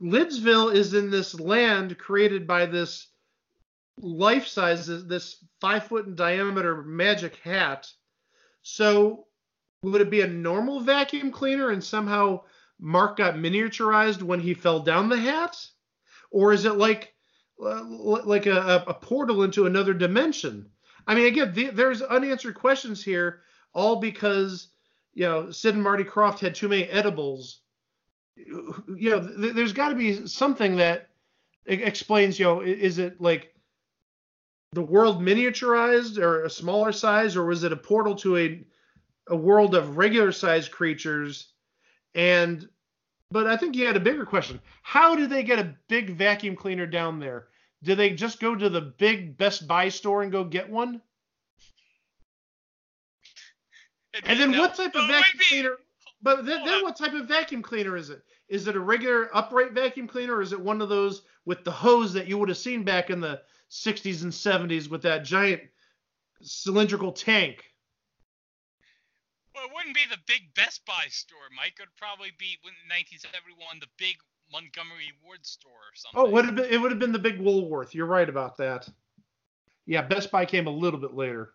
[0.01, 3.09] Lidsville is in this land created by this
[4.01, 7.91] life size, this, five foot in diameter magic hat.
[8.63, 9.27] So
[9.83, 12.43] would it be a normal vacuum cleaner and somehow
[12.81, 15.57] Mark got miniaturized when he fell down the hat?
[16.31, 17.15] Or is it like
[17.61, 20.71] uh, like a, a portal into another dimension?
[21.07, 24.69] I mean, again, the, there's unanswered questions here, all because
[25.15, 27.63] you know Sid and Marty Krofft had too many edibles.
[28.47, 31.09] You know, th- there's got to be something that
[31.67, 32.39] explains.
[32.39, 33.55] You know, is it like
[34.73, 38.65] the world miniaturized or a smaller size, or was it a portal to a
[39.29, 41.49] a world of regular sized creatures?
[42.15, 42.69] And
[43.31, 44.61] but I think you had a bigger question.
[44.83, 47.49] How do they get a big vacuum cleaner down there?
[47.83, 51.01] Do they just go to the big Best Buy store and go get one?
[54.25, 55.77] And then No, what type of vacuum cleaner?
[56.21, 58.23] But then, then what type of vacuum cleaner is it?
[58.49, 61.71] Is it a regular upright vacuum cleaner, or is it one of those with the
[61.71, 65.63] hose that you would have seen back in the 60s and 70s with that giant
[66.43, 67.65] cylindrical tank?
[69.55, 71.75] Well, it wouldn't be the big Best Buy store, Mike.
[71.79, 74.17] It would probably be in 1971 the big
[74.53, 76.21] Montgomery Ward store or something.
[76.21, 77.95] Oh, it would have been, it would have been the big Woolworth.
[77.95, 78.89] You're right about that.
[79.87, 81.55] Yeah, Best Buy came a little bit later.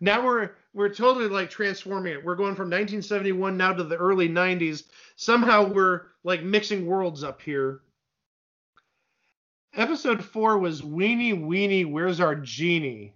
[0.00, 2.24] Now we're we're totally like transforming it.
[2.24, 4.84] We're going from 1971 now to the early 90s.
[5.16, 7.80] Somehow we're like mixing worlds up here.
[9.74, 13.14] Episode four was Weenie Weenie, Where's Our Genie?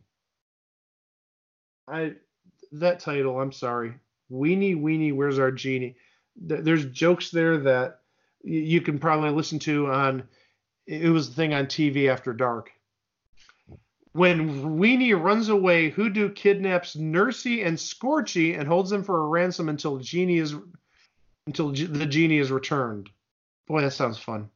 [1.88, 2.14] I
[2.72, 3.94] that title, I'm sorry.
[4.30, 5.96] Weenie Weenie, Where's Our Genie?
[6.36, 8.00] There's jokes there that
[8.42, 10.28] you can probably listen to on
[10.86, 12.70] it was the thing on TV after dark.
[14.14, 19.68] When Weenie runs away, Hoodoo kidnaps Nursey and Scorchy and holds them for a ransom
[19.68, 20.54] until Genie is
[21.48, 23.10] until the genie is returned.
[23.66, 24.50] Boy, that sounds fun.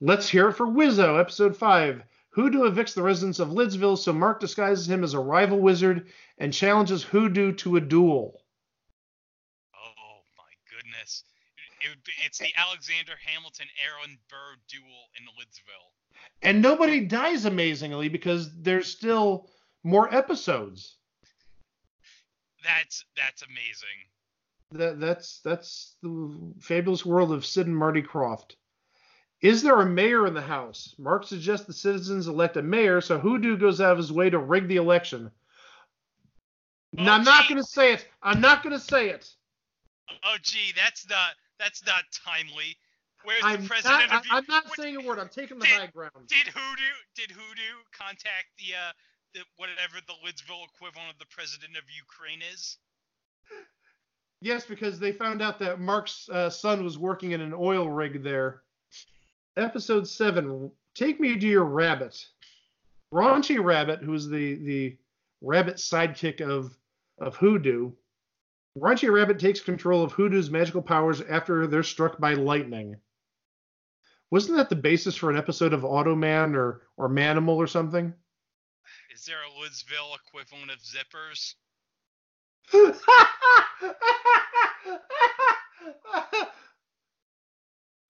[0.00, 2.04] Let's hear it for Wizzo, episode five.
[2.30, 6.54] Hoodoo evicts the residents of Lidsville, so Mark disguises him as a rival wizard and
[6.54, 8.40] challenges Hoodoo to a duel.
[9.74, 11.24] Oh my goodness!
[11.80, 15.90] It be, it's the Alexander Hamilton Aaron Burr duel in Lidsville.
[16.42, 19.50] And nobody dies amazingly because there's still
[19.82, 20.96] more episodes.
[22.64, 23.98] That's that's amazing.
[24.72, 28.56] That that's that's the fabulous world of Sid and Marty Krofft.
[29.40, 30.94] Is there a mayor in the House?
[30.98, 34.38] Mark suggests the citizens elect a mayor, so Hoodoo goes out of his way to
[34.38, 35.30] rig the election.
[36.92, 38.08] now, I'm not going to say it.
[38.22, 39.28] I'm not going to say it.
[40.24, 42.76] Oh gee, that's not that's not timely.
[43.26, 45.18] Where's I'm the president not, of I, am not what- saying a word.
[45.18, 46.12] I'm taking the Did- high ground.
[46.28, 48.92] Did Hoodoo did Hoodoo contact the uh
[49.34, 52.78] the whatever the Lidsville equivalent of the president of Ukraine is?
[54.40, 58.22] Yes, because they found out that Mark's uh, son was working in an oil rig
[58.22, 58.62] there.
[59.56, 60.70] Episode seven.
[60.94, 62.22] Take me to your rabbit.
[63.12, 64.96] Raunchy Rabbit, who's the the
[65.40, 66.76] rabbit sidekick of
[67.18, 67.90] of Hoodoo.
[68.78, 72.94] Raunchy Rabbit takes control of Hoodoo's magical powers after they're struck by lightning.
[74.30, 78.12] Wasn't that the basis for an episode of Automan or or Manimal or something?
[79.14, 81.54] Is there a Lidsville equivalent of zippers?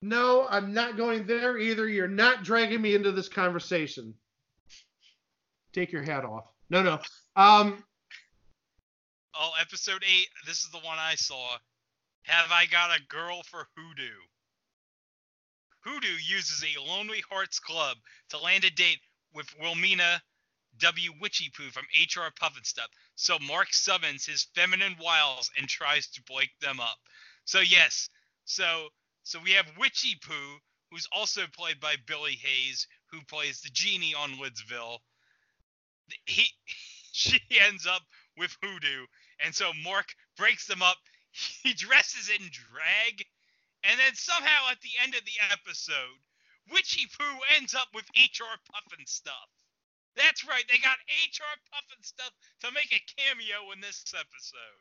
[0.02, 1.88] no, I'm not going there either.
[1.88, 4.14] You're not dragging me into this conversation.
[5.72, 6.46] Take your hat off.
[6.70, 7.00] No, no.
[7.36, 7.84] Um,
[9.38, 10.28] Oh, episode eight.
[10.46, 11.58] This is the one I saw.
[12.22, 14.16] Have I got a girl for Hoodoo?
[15.86, 17.96] Hoodoo uses a Lonely Hearts Club
[18.30, 18.98] to land a date
[19.32, 20.20] with Wilmina
[20.78, 21.12] W.
[21.22, 22.88] Witchiepoo from HR Pufnstuf.
[23.14, 26.98] So Mark summons his feminine wiles and tries to break them up.
[27.44, 28.08] So yes,
[28.44, 28.88] so
[29.22, 30.58] so we have Witchiepoo,
[30.90, 34.98] who's also played by Billie Hayes, who plays the genie on Lidsville.
[36.24, 36.50] He
[37.12, 38.02] she ends up
[38.36, 39.06] with Hoodoo,
[39.38, 40.96] and so Mark breaks them up.
[41.62, 43.24] He dresses in drag,
[43.88, 46.18] and then somehow at the end of the episode,
[46.72, 49.50] Witchy Poo ends up with HR Pufnstuf.
[50.16, 52.30] That's right, they got HR Pufnstuf
[52.62, 54.80] to make a cameo in this episode.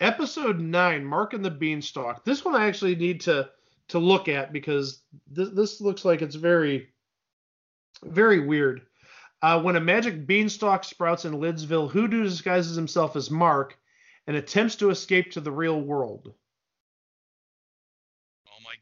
[0.00, 2.24] episode nine, Mark and the Beanstalk.
[2.24, 3.50] This one I actually need to
[3.88, 6.88] to look at because this this looks like it's very
[8.04, 8.82] very weird.
[9.42, 13.78] Uh, when a magic beanstalk sprouts in Lidsville, Hoodoo disguises himself as Mark
[14.26, 16.34] and attempts to escape to the real world.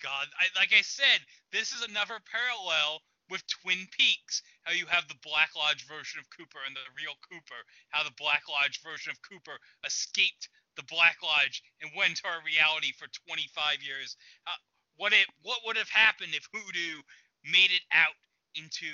[0.03, 0.27] God.
[0.39, 1.21] I, like I said,
[1.53, 4.43] this is another parallel with Twin Peaks.
[4.65, 7.61] How you have the Black Lodge version of Cooper and the real Cooper.
[7.91, 12.43] How the Black Lodge version of Cooper escaped the Black Lodge and went to our
[12.45, 14.17] reality for 25 years.
[14.47, 14.59] Uh,
[14.97, 17.03] what it what would have happened if Hoodoo
[17.45, 18.17] made it out
[18.55, 18.91] into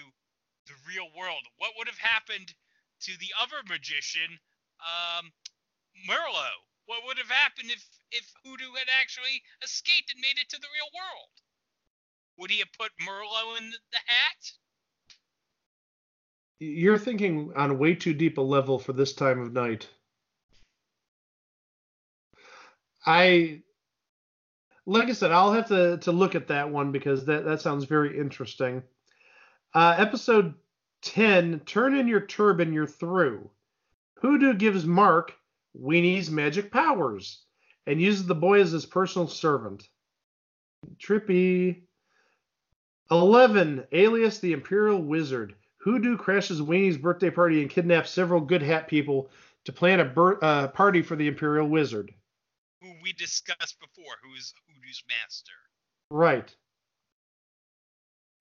[0.66, 1.42] the real world?
[1.58, 2.52] What would have happened
[3.08, 4.38] to the other magician,
[4.80, 5.32] um,
[6.08, 6.50] Merlo?
[6.86, 10.68] What would have happened if if Hoodoo had actually escaped and made it to the
[10.74, 11.30] real world?
[12.38, 14.52] Would he have put Merlo in the, the hat?
[16.58, 19.88] You're thinking on way too deep a level for this time of night.
[23.06, 23.62] I
[24.86, 27.84] like I said, I'll have to to look at that one because that that sounds
[27.84, 28.82] very interesting.
[29.74, 30.54] Uh, episode
[31.00, 33.50] ten, turn in your turban, you're through.
[34.20, 35.34] Hoodoo gives Mark
[35.74, 37.44] Weenie's magic powers
[37.86, 39.88] and uses the boy as his personal servant.
[40.98, 41.82] Trippy.
[43.10, 45.54] Eleven, alias the Imperial Wizard.
[45.78, 49.30] Hoodoo crashes Weenie's birthday party and kidnaps several good hat people
[49.64, 52.12] to plan a uh, party for the Imperial Wizard.
[52.82, 55.52] Who we discussed before, who is Hoodoo's master.
[56.10, 56.54] Right.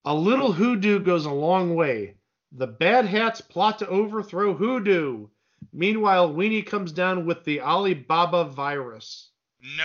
[0.06, 2.16] A little hoodoo goes a long way.
[2.52, 5.28] The bad hats plot to overthrow hoodoo.
[5.72, 9.29] Meanwhile, Weenie comes down with the Alibaba virus.
[9.62, 9.82] No.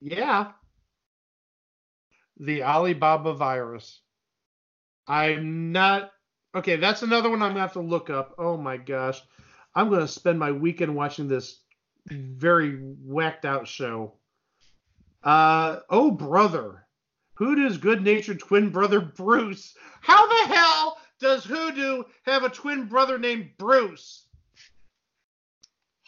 [0.00, 0.52] Yeah.
[2.38, 4.00] The Alibaba virus.
[5.06, 6.10] I'm not.
[6.54, 8.34] Okay, that's another one I'm going to have to look up.
[8.38, 9.22] Oh my gosh.
[9.74, 11.60] I'm going to spend my weekend watching this
[12.06, 14.14] very whacked out show.
[15.22, 16.86] Uh, oh, brother.
[17.34, 19.74] Hoodoo's good natured twin brother, Bruce.
[20.00, 24.26] How the hell does Hoodoo have a twin brother named Bruce?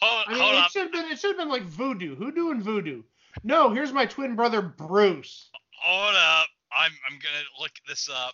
[0.01, 2.51] Hold, I mean, hold it should have been it should have been like Voodoo, Hoodoo
[2.51, 3.03] and Voodoo.
[3.43, 5.49] No, here's my twin brother Bruce.
[5.81, 6.47] Hold up.
[6.75, 8.33] I'm I'm gonna look this up.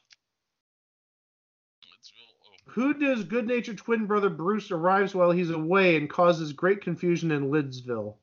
[1.91, 2.11] Let's
[2.77, 8.15] oh, good-natured twin brother Bruce arrives while he's away and causes great confusion in Lidsville.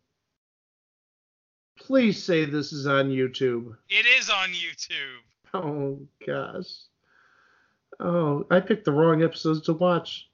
[1.78, 3.76] Please say this is on YouTube.
[3.88, 5.22] It is on YouTube.
[5.54, 6.66] Oh gosh.
[8.00, 10.28] Oh, I picked the wrong episodes to watch.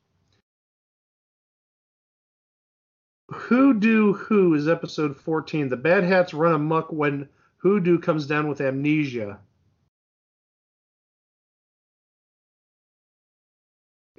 [3.34, 5.68] Hoodoo Who is episode 14.
[5.68, 7.28] The Bad Hats run amok when
[7.58, 9.40] Hoodoo comes down with amnesia.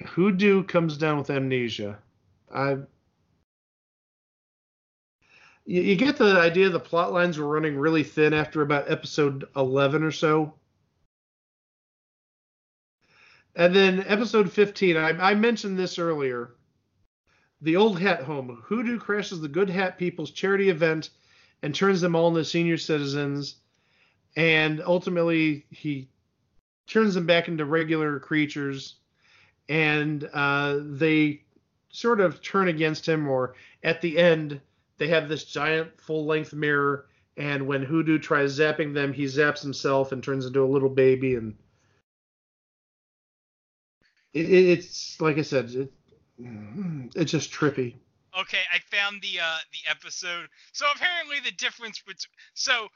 [0.05, 1.97] Hoodoo comes down with amnesia.
[2.53, 2.77] I.
[5.65, 9.45] You, you get the idea the plot lines were running really thin after about episode
[9.55, 10.53] 11 or so.
[13.55, 16.51] And then episode 15, I, I mentioned this earlier.
[17.61, 18.61] The Old Hat Home.
[18.65, 21.09] Hoodoo crashes the Good Hat People's charity event
[21.61, 23.55] and turns them all into senior citizens.
[24.35, 26.09] And ultimately, he
[26.87, 28.95] turns them back into regular creatures.
[29.69, 31.41] And uh, they
[31.89, 34.59] sort of turn against him, or at the end,
[34.97, 37.07] they have this giant full length mirror.
[37.37, 41.35] And when Hoodoo tries zapping them, he zaps himself and turns into a little baby.
[41.35, 41.55] And
[44.33, 45.89] it, it's like I said,
[46.37, 47.95] it's just trippy.
[48.37, 50.47] Okay, I found the uh the episode.
[50.73, 52.87] So apparently the difference between so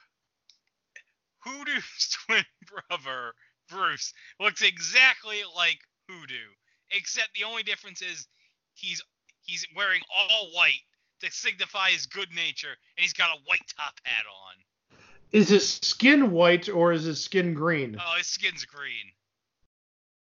[1.40, 3.34] Hoodoo's twin brother
[3.70, 5.80] Bruce looks exactly like
[6.10, 6.50] Hoodoo,
[6.92, 8.28] except the only difference is
[8.74, 9.02] he's
[9.42, 10.82] he's wearing all white
[11.22, 15.00] to signify his good nature, and he's got a white top hat on.
[15.32, 17.98] Is his skin white or is his skin green?
[18.00, 19.14] Oh, his skin's green.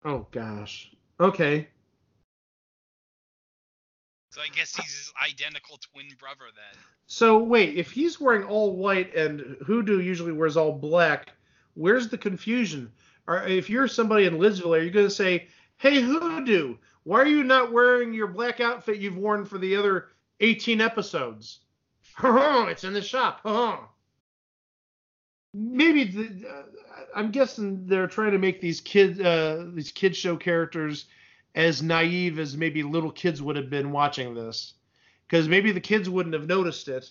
[0.03, 0.91] Oh gosh.
[1.19, 1.67] Okay.
[4.31, 6.83] So I guess he's his identical twin brother then.
[7.07, 11.31] So wait, if he's wearing all white and Hoodoo usually wears all black,
[11.73, 12.91] where's the confusion?
[13.27, 17.27] Or if you're somebody in Lidsville, are you going to say, "Hey Hoodoo, why are
[17.27, 20.09] you not wearing your black outfit you've worn for the other
[20.39, 21.61] 18 episodes?"
[22.23, 23.41] it's in the shop.
[25.53, 26.63] Maybe the, uh,
[27.15, 31.05] I'm guessing they're trying to make these kid uh, these kid show characters
[31.55, 34.73] as naive as maybe little kids would have been watching this,
[35.27, 37.09] because maybe the kids wouldn't have noticed it.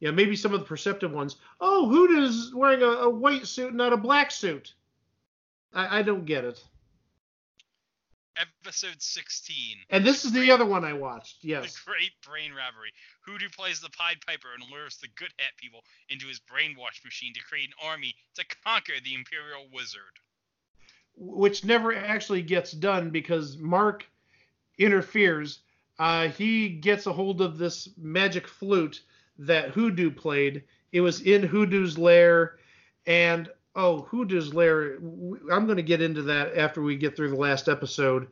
[0.00, 1.36] Yeah, maybe some of the perceptive ones.
[1.60, 4.74] Oh, Hoodoo's wearing a, a white suit, not a black suit.
[5.74, 6.62] I, I don't get it.
[8.38, 9.78] Episode 16.
[9.90, 11.38] And this is the other one I watched.
[11.42, 11.74] Yes.
[11.74, 12.92] The Great Brain Robbery.
[13.22, 17.34] Hoodoo plays the Pied Piper and lures the Good Hat people into his brainwash machine
[17.34, 20.22] to create an army to conquer the Imperial Wizard.
[21.18, 24.06] Which never actually gets done because Mark
[24.78, 25.60] interferes.
[25.98, 29.02] Uh, he gets a hold of this magic flute
[29.38, 30.62] that Hoodoo played.
[30.92, 32.58] It was in Hoodoo's lair,
[33.06, 34.96] and oh, Hoodoo's lair.
[34.96, 38.28] I'm going to get into that after we get through the last episode.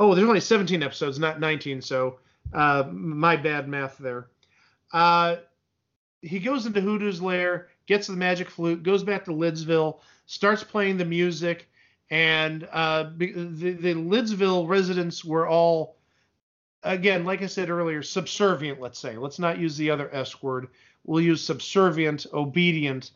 [0.00, 2.18] Oh, there's only 17 episodes, not 19, so
[2.52, 4.28] uh, my bad math there.
[4.92, 5.36] Uh,
[6.22, 10.96] he goes into Hoodoo's lair, gets the magic flute, goes back to Lidsville, starts playing
[10.96, 11.68] the music,
[12.10, 15.96] and uh, the, the Lidsville residents were all,
[16.82, 19.16] again, like I said earlier, subservient, let's say.
[19.16, 20.68] Let's not use the other S word.
[21.04, 23.10] We'll use subservient, obedient,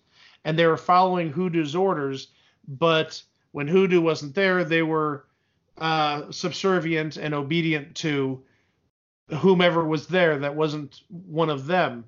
[0.45, 2.29] and they were following Hoodoo's orders,
[2.67, 3.23] but
[3.53, 5.27] when Hoodoo wasn't there, they were
[5.79, 8.43] uh, subservient and obedient to
[9.39, 12.05] whomever was there that wasn't one of them.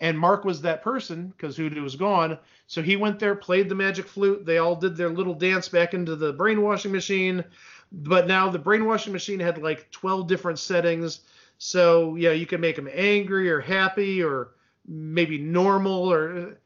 [0.00, 2.38] And Mark was that person because Hoodoo was gone.
[2.66, 4.44] So he went there, played the magic flute.
[4.44, 7.44] They all did their little dance back into the brainwashing machine.
[7.90, 11.20] But now the brainwashing machine had like 12 different settings.
[11.58, 14.52] So, yeah, you can make them angry or happy or
[14.86, 16.58] maybe normal or.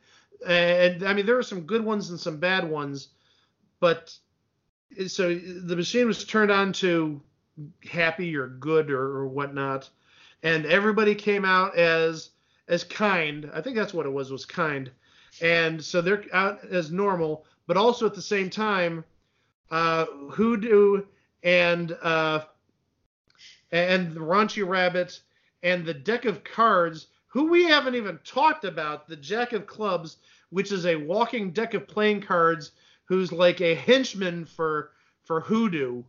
[0.47, 3.09] And I mean, there were some good ones and some bad ones.
[3.79, 4.17] But
[5.07, 7.21] so the machine was turned on to
[7.89, 9.89] happy or good or, or whatnot.
[10.43, 12.31] And everybody came out as
[12.71, 13.51] as kind.
[13.53, 14.91] I think that's what it was was kind.
[15.43, 19.05] And so they're out as normal, but also at the same time,
[19.71, 21.03] uh, Hoodoo
[21.43, 22.41] and uh,
[23.73, 25.21] and the Raunchy Rabbit
[25.63, 30.17] and the deck of cards, who we haven't even talked about, the Jack of Clubs,
[30.51, 32.73] which is a walking deck of playing cards,
[33.05, 34.93] who's like a henchman for
[35.25, 36.03] for Hoodoo,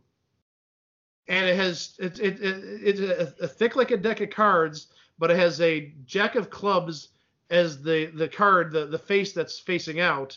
[1.28, 4.88] and it has it's it, it, it's a, a thick like a deck of cards,
[5.22, 7.10] but it has a jack of clubs
[7.48, 10.36] as the the card, the the face that's facing out,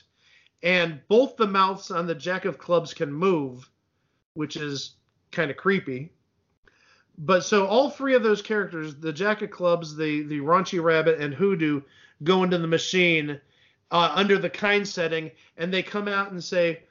[0.61, 3.67] and both the mouths on the jack of clubs can move,
[4.35, 4.93] which is
[5.31, 6.11] kind of creepy.
[7.17, 11.19] But so all three of those characters, the jack of clubs, the the raunchy rabbit,
[11.19, 11.81] and Hoodoo,
[12.21, 13.41] go into the machine
[13.89, 16.83] uh, under the kind setting, and they come out and say,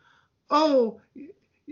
[0.50, 1.00] "Oh,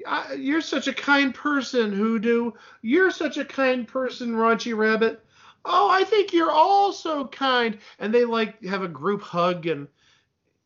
[0.07, 2.53] I, you're such a kind person, Hoodoo.
[2.81, 5.22] You're such a kind person, Raunchy Rabbit.
[5.65, 7.79] Oh, I think you're all so kind.
[7.99, 9.89] And they like have a group hug and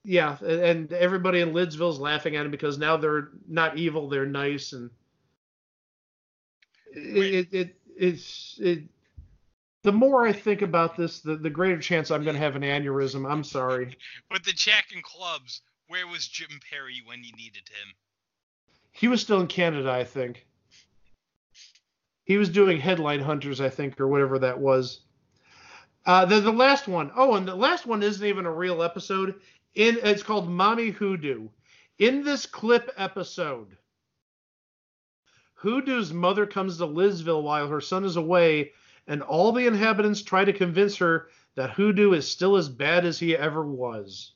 [0.04, 4.72] yeah, and everybody in Lidsville's laughing at him because now they're not evil, they're nice
[4.72, 4.90] and
[6.92, 8.84] it, it, it it's it
[9.82, 12.62] the more I think about this, the, the greater chance I'm going to have an
[12.62, 13.30] aneurysm.
[13.30, 13.96] I'm sorry.
[14.32, 17.94] With the Jack and Clubs, where was Jim Perry when you needed him?
[18.90, 20.44] He was still in Canada, I think.
[22.26, 25.00] He was doing Headline Hunters, I think, or whatever that was.
[26.04, 27.12] Uh, the the last one.
[27.16, 29.40] Oh, and the last one isn't even a real episode.
[29.76, 31.48] In it's called Mommy Hoodoo.
[31.98, 33.78] In this clip episode,
[35.54, 38.72] Hoodoo's mother comes to Lidsville while her son is away,
[39.06, 43.20] and all the inhabitants try to convince her that Hoodoo is still as bad as
[43.20, 44.32] he ever was.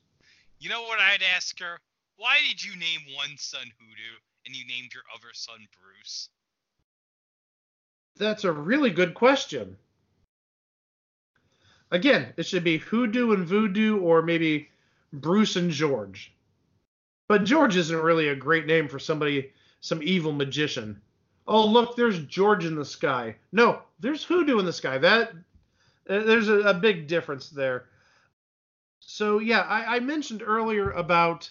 [0.59, 1.77] You know what I'd ask her?
[2.15, 6.29] Why did you name one son Hoodoo and you named your other son Bruce?
[8.17, 9.77] That's a really good question.
[11.89, 14.69] Again, it should be Hoodoo and Voodoo, or maybe
[15.11, 16.33] Bruce and George.
[17.27, 19.51] But George isn't really a great name for somebody,
[19.81, 21.01] some evil magician.
[21.47, 23.35] Oh, look, there's George in the sky.
[23.51, 24.97] No, there's Hoodoo in the sky.
[24.97, 25.33] That
[26.09, 27.85] uh, there's a, a big difference there.
[28.99, 31.49] So yeah, I, I mentioned earlier about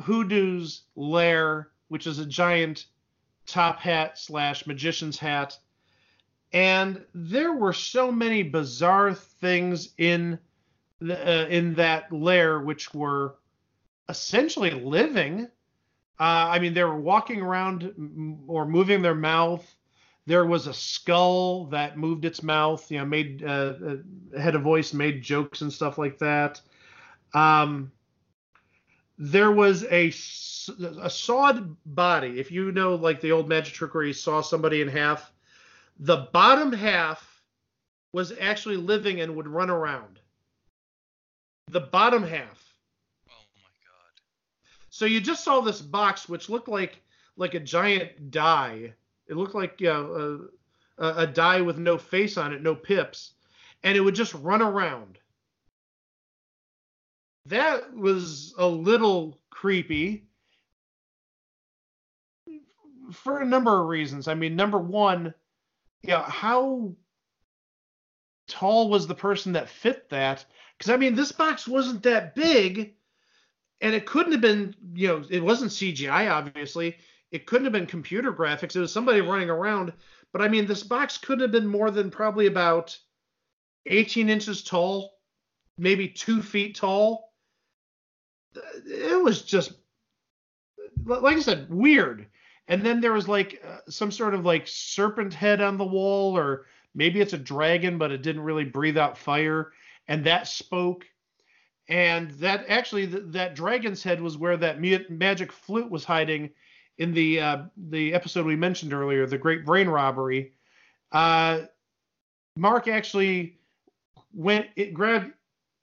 [0.00, 2.86] Hoodoo's lair, which is a giant
[3.46, 5.58] top hat slash magician's hat,
[6.52, 10.38] and there were so many bizarre things in
[11.00, 13.36] the, uh, in that lair which were
[14.08, 15.42] essentially living.
[16.20, 19.66] Uh, I mean, they were walking around m- or moving their mouth.
[20.26, 24.60] There was a skull that moved its mouth, you know, made uh, uh, had a
[24.60, 26.60] voice, made jokes and stuff like that.
[27.34, 27.90] Um,
[29.18, 30.08] there was a
[31.00, 32.38] a sawed body.
[32.38, 35.32] If you know, like the old magic trick where you saw somebody in half,
[35.98, 37.42] the bottom half
[38.12, 40.20] was actually living and would run around.
[41.70, 42.74] The bottom half.
[43.28, 44.20] Oh my god.
[44.90, 47.00] So you just saw this box, which looked like
[47.36, 48.92] like a giant die.
[49.26, 50.50] It looked like you know,
[50.98, 53.32] a, a, a die with no face on it, no pips,
[53.82, 55.18] and it would just run around.
[57.46, 60.26] That was a little creepy
[63.12, 64.28] for a number of reasons.
[64.28, 65.34] I mean, number one,
[66.10, 66.94] know, how
[68.48, 70.44] tall was the person that fit that?
[70.76, 72.94] Because I mean, this box wasn't that big,
[73.80, 76.96] and it couldn't have been, you know, it wasn't CGI, obviously.
[77.30, 78.76] It couldn't have been computer graphics.
[78.76, 79.92] It was somebody running around.
[80.32, 82.98] But I mean, this box couldn't have been more than probably about
[83.86, 85.18] 18 inches tall,
[85.78, 87.32] maybe two feet tall.
[88.86, 89.72] It was just,
[91.04, 92.26] like I said, weird.
[92.68, 96.36] And then there was like uh, some sort of like serpent head on the wall,
[96.36, 99.72] or maybe it's a dragon, but it didn't really breathe out fire,
[100.08, 101.04] and that spoke.
[101.88, 106.50] And that actually, th- that dragon's head was where that ma- magic flute was hiding
[106.98, 110.52] in the uh, the episode we mentioned earlier, the Great Brain Robbery.
[111.10, 111.62] Uh,
[112.56, 113.58] Mark actually
[114.32, 115.32] went, it grabbed,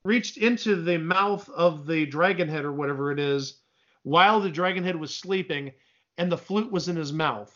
[0.03, 3.59] reached into the mouth of the dragon head or whatever it is,
[4.03, 5.71] while the dragon head was sleeping,
[6.20, 7.55] and the flute was in his mouth.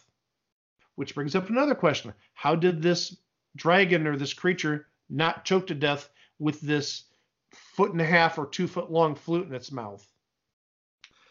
[0.95, 3.17] Which brings up another question: How did this
[3.55, 6.09] dragon or this creature not choke to death
[6.39, 7.03] with this
[7.51, 10.07] foot and a half or two foot long flute in its mouth?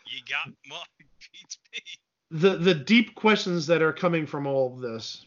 [0.06, 0.84] You got well,
[1.32, 1.80] beats me.
[2.30, 5.24] The the deep questions that are coming from all of this.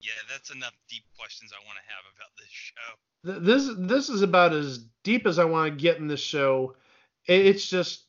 [0.00, 3.40] Yeah, that's enough deep questions I want to have about this show.
[3.40, 6.76] This this is about as deep as I want to get in this show.
[7.26, 8.06] It's just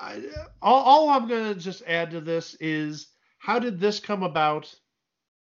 [0.00, 0.22] I,
[0.62, 4.74] all, all I'm gonna just add to this is how did this come about?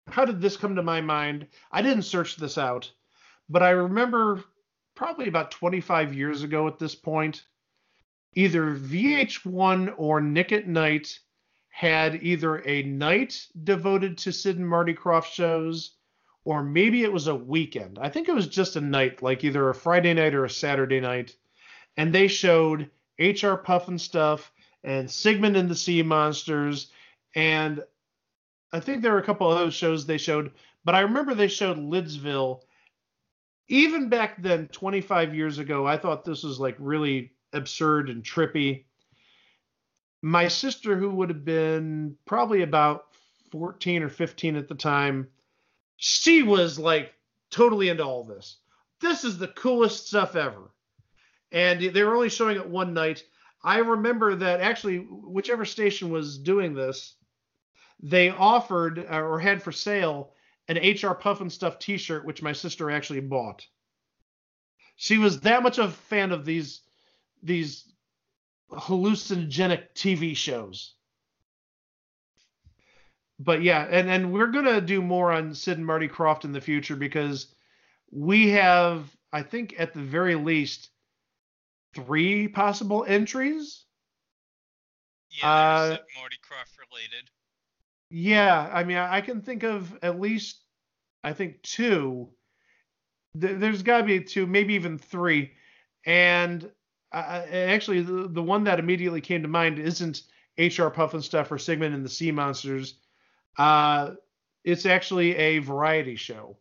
[0.08, 1.46] How did this come to my mind?
[1.72, 2.90] I didn't search this out,
[3.48, 4.44] but I remember
[4.94, 7.42] probably about 25 years ago at this point,
[8.34, 11.18] either VH1 or Nick at Nite
[11.68, 15.96] had either a night devoted to Sid and Marty Krofft shows,
[16.44, 17.98] or maybe it was a weekend.
[17.98, 21.00] I think it was just a night, like either a Friday night or a Saturday
[21.00, 21.34] night,
[21.96, 24.50] and they showed HR Pufnstuf
[24.82, 26.90] and Sigmund and the Sea Monsters,
[27.34, 27.82] and
[28.72, 30.52] I think there were a couple of those shows they showed,
[30.84, 32.60] but I remember they showed Lidsville.
[33.68, 38.84] Even back then, 25 years ago, I thought this was like really absurd and trippy.
[40.22, 43.06] My sister, who would have been probably about
[43.52, 45.28] 14 or 15 at the time,
[45.96, 47.14] she was like
[47.50, 48.56] totally into all this.
[49.00, 50.70] This is the coolest stuff ever.
[51.52, 53.22] And they were only showing it one night.
[53.62, 57.14] I remember that actually, whichever station was doing this,
[58.02, 60.32] they offered uh, or had for sale
[60.68, 63.66] an HR Pufnstuf T-shirt, which my sister actually bought.
[64.96, 66.80] She was that much of a fan of these
[67.42, 67.84] these
[68.70, 70.94] hallucinogenic TV shows.
[73.38, 76.60] But yeah, and and we're gonna do more on Sid and Marty Krofft in the
[76.60, 77.54] future because
[78.10, 80.90] we have, I think, at the very least,
[81.94, 83.84] three possible entries.
[85.30, 87.30] Yeah, Uh, Marty Krofft related.
[88.10, 90.60] Yeah, I mean, I can think of at least,
[91.24, 92.28] I think two.
[93.34, 95.52] There's got to be two, maybe even three.
[96.06, 96.70] And
[97.10, 100.22] I, I- actually, the, the one that immediately came to mind isn't
[100.56, 102.94] HR Pufnstuf or Sigmund and the Sea Monsters.
[103.58, 104.12] Uh,
[104.62, 106.56] it's actually a variety show.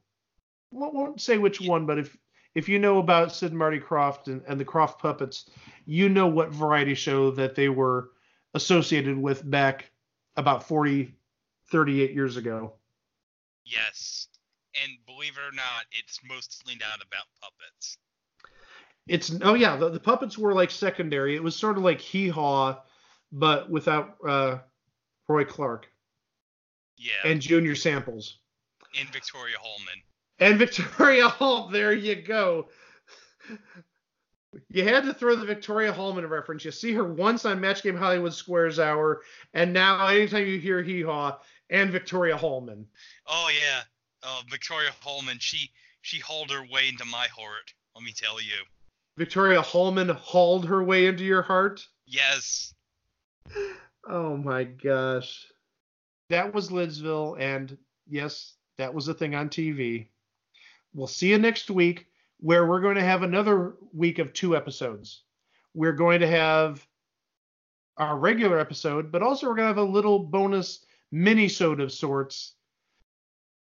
[0.72, 2.18] Won't say which one, but if
[2.56, 5.50] if you know about Sid and Marty Krofft and, and the Krofft puppets,
[5.86, 8.12] you know what variety show that they were
[8.54, 9.90] associated with back
[10.36, 11.14] about 40,
[11.72, 12.74] 38 years ago.
[13.66, 14.28] Yes.
[14.84, 17.98] And believe it or not, it's mostly not about puppets.
[19.08, 21.36] It's oh yeah, the, the puppets were like secondary.
[21.36, 22.80] It was sort of like Hee Haw,
[23.32, 24.60] but without uh,
[25.28, 25.88] Roy Clark
[26.98, 27.12] Yeah.
[27.30, 28.38] and Junior Samples
[29.00, 30.02] and Victoria Hallman.
[30.44, 31.70] And Victoria Hall.
[31.70, 32.68] There you go.
[34.70, 36.66] You had to throw the Victoria Hallman reference.
[36.66, 39.22] You see her once on Match Game Hollywood Squares Hour,
[39.54, 41.40] and now anytime you hear Hee Haw
[41.70, 42.86] and Victoria Hallman.
[43.26, 43.84] Oh yeah.
[44.22, 45.72] Uh, Victoria Hallman, she
[46.02, 47.74] she hauled her way into my heart.
[47.96, 48.66] Let me tell you.
[49.18, 51.88] Victoria Hallman hauled her way into your heart.
[52.06, 52.74] Yes.
[54.10, 55.48] Oh my gosh.
[56.30, 57.78] That was Lidsville, and
[58.10, 60.08] yes, that was a thing on TV.
[60.94, 62.08] We'll see you next week,
[62.40, 65.24] where we're going to have another week of two episodes.
[65.74, 66.86] We're going to have
[67.98, 72.54] our regular episode, but also we're going to have a little bonus mini-sode of sorts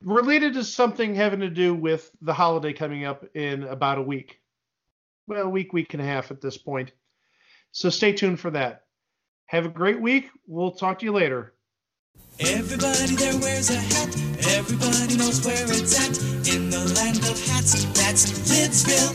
[0.03, 4.41] related to something having to do with the holiday coming up in about a week.
[5.27, 6.93] Well, a week, week and a half at this point.
[7.73, 8.85] So stay tuned for that.
[9.47, 10.31] Have a great week.
[10.47, 11.55] We'll talk to you later.
[12.39, 14.13] Everybody there wears a hat.
[14.53, 16.15] Everybody knows where it's at.
[16.45, 19.13] In the land of hats, that's Lidsville.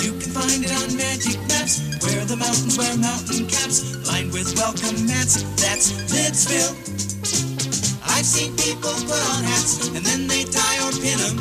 [0.00, 4.56] You can find it on magic maps, where the mountains wear mountain caps, lined with
[4.56, 5.44] welcome mats.
[5.60, 6.72] That's Lidsville.
[8.06, 11.36] I've seen people put on hats and then they tie or pin 'em.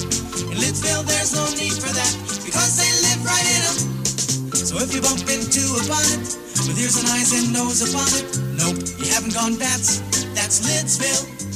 [0.51, 2.13] In Lidsville, there's no need for that
[2.43, 3.77] because they live right in 'em.
[4.53, 6.35] So if you bump into a bonnet
[6.67, 8.27] with ears and eyes and nose upon it,
[8.59, 10.01] nope, you haven't gone bats.
[10.35, 11.47] That's Lidsville.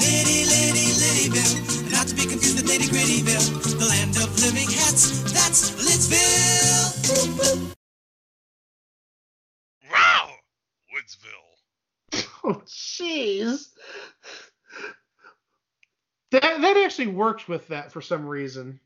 [0.00, 1.92] Liddy, Liddy, Liddyville.
[1.92, 3.78] Not to be confused with Nitty Grittyville.
[3.78, 5.32] The land of living hats.
[5.32, 7.74] That's Lidsville.
[9.92, 10.30] Wow.
[10.94, 12.24] Woodsville.
[12.44, 13.68] Oh, jeez.
[16.32, 18.80] That that actually works with that for some reason.